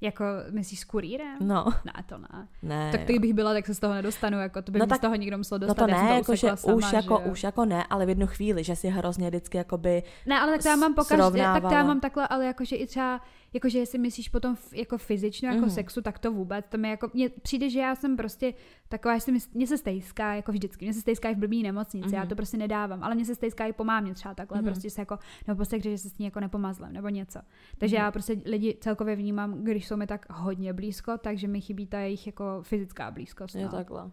[0.00, 1.36] jako myslíš s kurýrem?
[1.40, 2.48] No, Ne, to ne.
[2.62, 2.88] ne.
[2.92, 3.04] Tak jo.
[3.06, 5.14] kdybych byla, tak se z toho nedostanu, jako to by No no tak- z toho
[5.14, 5.84] nikdo musel No dostat.
[5.84, 8.08] to já jsem ne, jako, že sama, už, jako, že už jako ne, ale v
[8.08, 11.38] jednu chvíli, že si hrozně vždycky jakoby, Ne, ale tak to já mám po každé,
[11.42, 13.20] tak to já mám takhle, ale jakože i třeba,
[13.52, 15.70] jakože jestli myslíš potom v, jako fyzičně, jako mm.
[15.70, 18.54] sexu, tak to vůbec, to mi jako, mně přijde, že já jsem prostě
[18.88, 21.62] taková, že si mys- mně se stejská, jako vždycky, mně se stejská i v blbý
[21.62, 22.14] nemocnici, mm.
[22.14, 22.28] já Mhm.
[22.28, 24.64] to prostě nedávám, ale mně se stejská i po mámě třeba takhle, mm.
[24.64, 27.40] prostě se jako, nebo prostě, že se s ní jako nepomazlem, nebo něco.
[27.78, 28.04] Takže Mhm.
[28.04, 31.98] já prostě lidi celkově vnímám, když jsou mi tak hodně blízko, takže mi chybí ta
[32.00, 33.54] jejich jako fyzická blízkost.
[33.54, 33.70] je No.
[33.70, 34.10] takhle.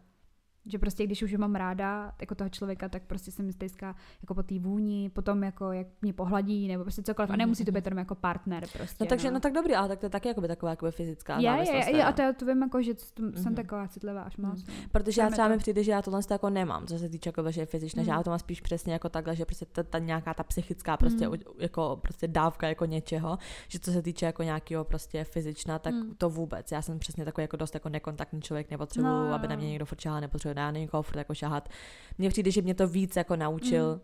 [0.68, 4.34] Že prostě když už mám ráda, jako toho člověka, tak prostě se mi stejská jako
[4.34, 7.30] po té vůni, potom jako jak mě pohladí, nebo prostě cokoliv.
[7.30, 7.76] A Mhm, nemusí to mhm.
[7.76, 9.04] být jenom jako partner prostě.
[9.04, 11.42] No takže, no tak dobrý, ale tak to je taky jakoby taková jakoby fyzická je,
[11.44, 11.74] závislost.
[11.74, 12.08] je, je, teda.
[12.08, 13.56] a to, já to vím jako, že jsem Mhm.
[13.56, 14.68] taková citlivá až moc.
[14.68, 14.74] no.
[14.92, 15.52] Protože já třeba to.
[15.54, 18.04] mi přijde, že já tohle to jako nemám, co se týče jako, že je fyzičné,
[18.04, 18.18] že Mm.
[18.18, 21.28] já to mám spíš přesně jako takhle, že prostě ta, ta nějaká ta psychická prostě
[21.28, 21.34] Mm.
[21.34, 23.38] u- jako prostě dávka jako něčeho,
[23.68, 26.16] že co se týče jako nějakého prostě fyzična, tak Mm.
[26.18, 26.72] to vůbec.
[26.72, 29.62] Já jsem přesně takový jako dost jako nekontaktní člověk, nepotřebuju, No, aby na no.
[29.62, 30.00] mě někdo furt
[30.58, 31.70] nepotřebuju na někoho furt jako šahat.
[32.18, 34.02] Mně přijde, že mě to víc jako naučil Mm.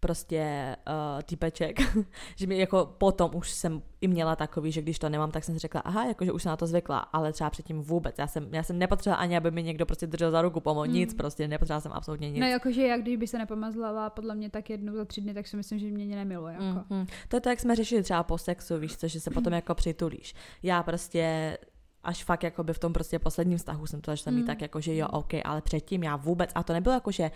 [0.00, 0.76] prostě
[1.16, 1.76] uh, týpeček,
[2.36, 5.54] že mi jako potom už jsem i měla takový, že když to nemám, tak jsem
[5.54, 8.14] si řekla, aha, jakože už jsem na to zvykla, ale třeba předtím vůbec.
[8.18, 10.92] Já jsem, já jsem nepotřebovala ani, aby mi někdo prostě držel za ruku, pomohl, mm.
[10.92, 12.40] nic, prostě nepotřebovala jsem absolutně nic.
[12.40, 15.46] No jakože jak když by se nepomazlala podle mě tak jednou za tři dny, tak
[15.46, 16.54] si myslím, že mě nemiluje.
[16.54, 16.84] Jako.
[16.90, 19.52] Mm, To je to, jak jsme řešili třeba po sexu, víš co, že se potom
[19.52, 20.34] jako přitulíš.
[20.62, 21.56] Já prostě
[22.04, 24.46] až fakt jako by v tom prostě posledním vztahu jsem to začala mít mm.
[24.46, 27.30] tak jako, že jo, OK, ale předtím já vůbec, a to nebylo jako, že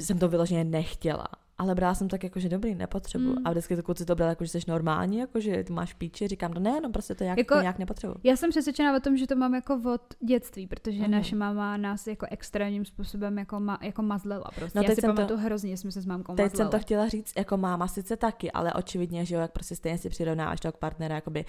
[0.00, 1.26] jsem to vyloženě nechtěla,
[1.58, 3.32] ale brala jsem tak jako, že dobrý, nepotřebuji.
[3.32, 3.46] Mm.
[3.46, 6.28] A vždycky to kluci to brali jako, že jsi normální, jako, že ty máš píči,
[6.28, 8.16] říkám, no ne, no prostě to jak, jako, to nějak nepotřebuji.
[8.24, 11.10] Já jsem přesvědčená o tom, že to mám jako od dětství, protože mm.
[11.10, 14.50] naše máma nás jako extrémním způsobem jako, ma, jako mazlela.
[14.54, 14.78] Prostě.
[14.78, 16.56] No, Já si pamatuju to, hrozně, jsme se s mámkou Teď mazleli.
[16.56, 19.98] jsem to chtěla říct, jako máma sice taky, ale očividně, že jo, jak prostě stejně
[19.98, 21.44] si přirovnáváš toho partnera, jakoby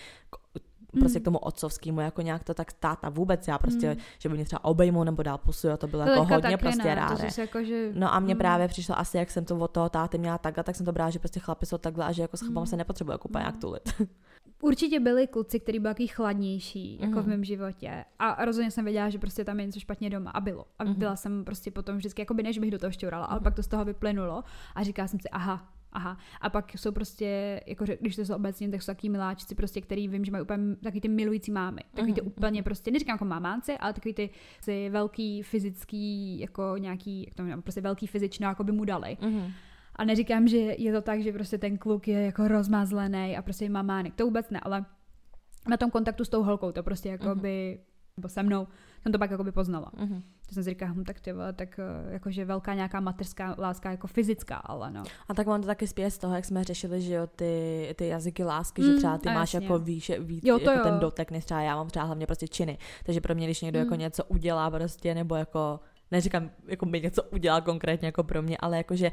[1.00, 1.24] prostě mm.
[1.24, 4.02] k tomu otcovskému, jako nějak to tak táta vůbec, já prostě, mm.
[4.20, 7.30] že by mě třeba obejmul nebo dál pusu, to bylo to jako hodně prostě ráre.
[7.38, 7.92] Jako, že...
[7.94, 8.38] No a mně mm.
[8.38, 11.10] právě přišlo asi, jak jsem to od toho táty měla takhle, tak jsem to brala,
[11.10, 12.68] že prostě chlapi jsou takhle a že jako s chlapama mm.
[12.68, 13.42] se nepotřebuje jako mm.
[13.42, 13.94] jak tulit.
[14.62, 17.24] Určitě byli kluci, kteří byli takový chladnější, jako mm.
[17.24, 18.06] v mém životě.
[18.20, 20.32] A rozhodně jsem věděla, že prostě tam je něco špatně doma.
[20.32, 20.66] A bylo.
[20.80, 20.94] A mm.
[20.94, 23.32] byla jsem prostě potom vždycky, jako by než bych do toho šťourala, mm.
[23.32, 24.44] ale pak to z toho vyplynulo.
[24.76, 26.18] A říkala jsem si, aha, aha.
[26.42, 30.08] A pak jsou prostě, jako když to jsou obecně, tak jsou taky miláčci, prostě, který
[30.08, 31.82] vím, že mají úplně takový ty milující mámy.
[31.94, 32.64] Takový ty mhm, úplně mhm.
[32.64, 34.30] prostě, neříkám jako mamánci, ale takový ty,
[34.66, 39.18] ty velký fyzický, jako nějaký, jak to mám, prostě velký fyzično, jako by mu dali.
[39.22, 39.52] Mm-hmm.
[39.96, 43.70] A neříkám, že je to tak, že prostě ten kluk je jako rozmazlený a prostě
[43.70, 44.14] mamánek.
[44.16, 44.86] To vůbec ne, ale
[45.70, 47.42] na tom kontaktu s tou holkou to prostě jako mm-hmm.
[47.42, 47.80] by,
[48.18, 48.68] nebo se mnou,
[49.04, 49.92] jsem to pak jako by poznala.
[49.98, 50.22] Mm-hmm.
[50.48, 53.92] To jsem si říkala, hm, tak ty vole, tak eh, jakože velká nějaká mateřská láska
[53.92, 55.04] jako fyzická, ale no.
[55.28, 58.08] A tak mám to taky zpět z toho, jak jsme řešili, že jo, ty, ty
[58.08, 59.66] jazyky lásky, mm, že třeba ty máš jasně.
[59.66, 60.92] jako víš, víc, jo, to jako jo.
[60.92, 62.78] ten dotek, než třeba já mám třeba hlavně prostě činy.
[63.06, 63.86] Takže pro mě, když někdo mm.
[63.86, 65.80] jako něco udělá prostě, nebo jako
[66.12, 69.12] neříkám, jako mi něco udělá konkrétně jako pro mě, ale jakože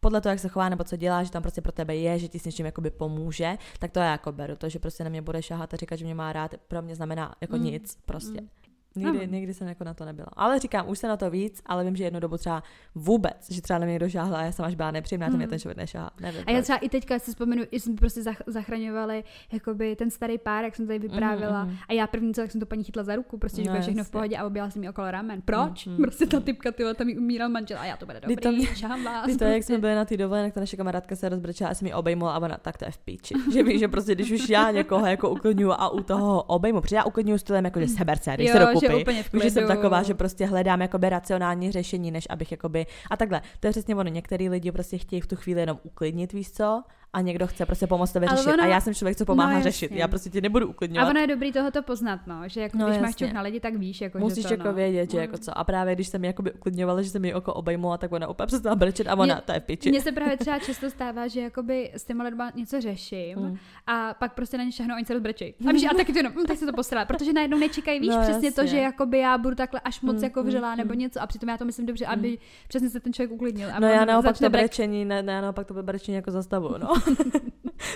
[0.00, 2.28] podle toho, jak se chová nebo co dělá, že tam prostě pro tebe je, že
[2.28, 4.56] ti s něčím jakoby pomůže, tak to já jako beru.
[4.56, 6.94] To, že prostě na mě bude šahat a říkat, že mě má rád, pro mě
[6.94, 7.64] znamená jako mm.
[7.64, 8.40] nic prostě.
[8.40, 8.48] Mm.
[8.96, 9.32] Nikdy, no.
[9.32, 10.28] nikdy jsem jako na to nebyla.
[10.32, 12.62] Ale říkám, už se na to víc, ale vím, že jednu dobu třeba
[12.94, 15.32] vůbec, že třeba na mě někdo žáhla a já jsem až byla nepříjemná, mm.
[15.32, 15.50] to mě hmm.
[15.50, 16.10] ten člověk nešáhla.
[16.20, 20.38] Nevím, a já třeba i teďka si vzpomenu, že jsme prostě zachraňovali jakoby ten starý
[20.38, 21.64] pár, jak jsem tady vyprávěla.
[21.64, 21.76] Mm, mm.
[21.88, 24.04] A já první co, tak jsem to paní chytla za ruku, prostě, že no, všechno
[24.04, 25.42] v pohodě a objela jsem mi okolo ramen.
[25.42, 25.86] Proč?
[25.86, 28.36] Mm, mm, prostě ta typka, ty tam mi umíral manžel a já to bude dobrý,
[28.36, 28.68] to mě,
[29.04, 29.26] vás.
[29.26, 31.74] Ty to, jak jsme byli na té dovolené, tak ta naše kamarádka se rozbrečela a
[31.74, 33.34] jsem mi obejmula a ona, tak to je v píči.
[33.52, 36.96] že víš, že prostě, když už já někoho jako uklidňuju a u toho obejmu, protože
[36.96, 40.46] já uklidňuju stylem jako, že seber se, když se dokupy, že jsem taková, že prostě
[40.46, 44.72] hledám jakoby racionální řešení, než abych jakoby, a takhle, to je přesně ono, některý lidi
[44.72, 46.82] prostě chtějí v tu chvíli jenom uklidnit, víš co,
[47.12, 48.46] a někdo chce prostě pomoct to vyřešit.
[48.46, 49.92] Ono, a já jsem člověk, co pomáhá no, řešit.
[49.92, 51.06] Já prostě tě nebudu uklidňovat.
[51.06, 53.06] A ono je dobrý tohoto poznat, no, že jako no, když jasně.
[53.06, 54.74] máš čuch na lidi, tak víš, jako, Musíš že to, jako no.
[54.74, 55.20] vědět, že no.
[55.20, 55.58] jako co.
[55.58, 58.46] A právě když jsem mi jakoby uklidňovala, že jsem mi oko obejmula, tak ona úplně
[58.46, 59.90] přestala brečet a ona, mě, to je piči.
[59.90, 63.56] Mně se právě třeba často stává, že jakoby s těma lidma něco řeším mm.
[63.86, 65.54] a pak prostě na ně šahnou a oni se rozbrečí.
[65.68, 68.10] A víš, a taky to jenom, hm, tak se to posrá, protože najednou nečekají, víš,
[68.10, 68.62] no, přesně jasně.
[68.62, 70.98] to, že jakoby já budu takhle až moc mm, jako mm, vřelá nebo mm.
[70.98, 72.36] něco a přitom já to myslím dobře, aby mm.
[72.68, 73.68] přesně se ten člověk uklidnil.
[73.80, 76.97] No já naopak to brečení, ne, ne, naopak to brečení jako zastavu, no.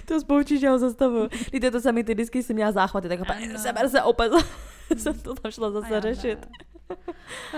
[0.05, 1.29] To spoučíš, že ho zastavu.
[1.53, 4.33] Víte, to sami ty disky si měla záchvaty, tak opět, seber se opět.
[4.97, 6.49] jsem to tam šla zase řešit.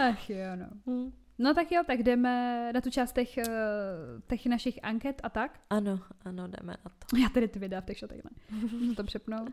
[0.08, 0.66] Ach jo, no.
[0.86, 1.12] Hmm.
[1.38, 3.46] No tak jo, tak jdeme na tu část těch, eh,
[4.28, 5.60] těch našich anket a tak.
[5.70, 7.16] Ano, ano, jdeme na to.
[7.16, 8.30] Já tady ty videa v těch šatech ne.
[8.50, 9.50] Můžu to přepnout.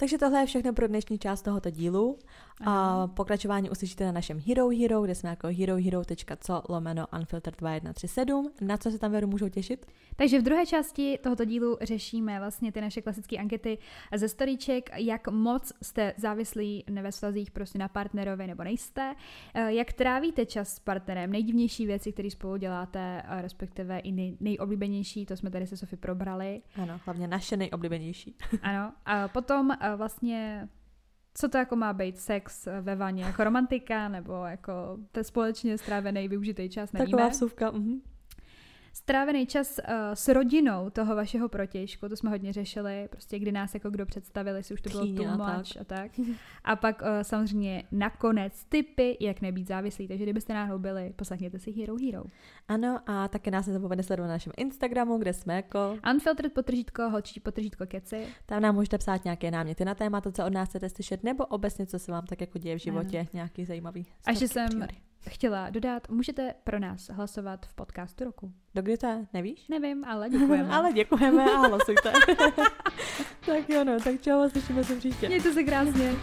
[0.00, 2.18] Takže tohle je všechno pro dnešní část tohoto dílu.
[2.64, 8.52] A pokračování uslyšíte na našem Hero Hero, kde jsme jako herohero.co lomeno unfiltered 2137.
[8.60, 9.86] Na co se tam veru můžou těšit?
[10.16, 13.78] Takže v druhé části tohoto dílu řešíme vlastně ty naše klasické ankety
[14.14, 19.14] ze storíček, jak moc jste závislí ve vztazích prostě na partnerovi nebo nejste,
[19.54, 25.26] eh, jak trávíte čas s partnerem, nejdivnější věci, které spolu děláte, respektive i nej, nejoblíbenější,
[25.26, 26.62] to jsme tady se Sofy probrali.
[26.82, 28.36] Ano, hlavně naše nejoblíbenější.
[28.62, 30.68] ano, a potom eh, vlastně
[31.34, 36.28] co to jako má být sex ve vaně, jako romantika nebo jako ten společně strávený
[36.28, 37.10] využitý čas, nevíme.
[37.10, 38.00] Taková vsuvka, mhm
[38.98, 43.74] strávený čas uh, s rodinou toho vašeho protějšku, to jsme hodně řešili, prostě kdy nás
[43.74, 46.10] jako kdo představili, jestli už to bylo too much a tak.
[46.64, 51.72] A, pak uh, samozřejmě nakonec typy, jak nebýt závislý, takže kdybyste náhodou byli, poslechněte si
[51.72, 52.24] Hero Hero.
[52.68, 57.40] Ano a také nás nezapomeňte sledovat na našem Instagramu, kde jsme jako Unfiltered potržítko, holčí
[57.40, 58.26] potržítko keci.
[58.46, 61.46] Tam nám můžete psát nějaké náměty na téma, to, co od nás chcete slyšet, nebo
[61.46, 63.28] obecně, co se vám tak jako děje v životě, ano.
[63.32, 64.06] nějaký zajímavý.
[64.26, 64.68] A že jsem
[65.28, 68.52] chtěla dodat, můžete pro nás hlasovat v podcastu roku.
[68.74, 69.26] Dokdy to?
[69.32, 69.68] Nevíš?
[69.68, 70.74] Nevím, ale děkujeme.
[70.74, 72.12] ale děkujeme a hlasujte.
[73.46, 75.28] tak jo, no, tak čau, slyšíme se příště.
[75.28, 76.14] Mějte se krásně.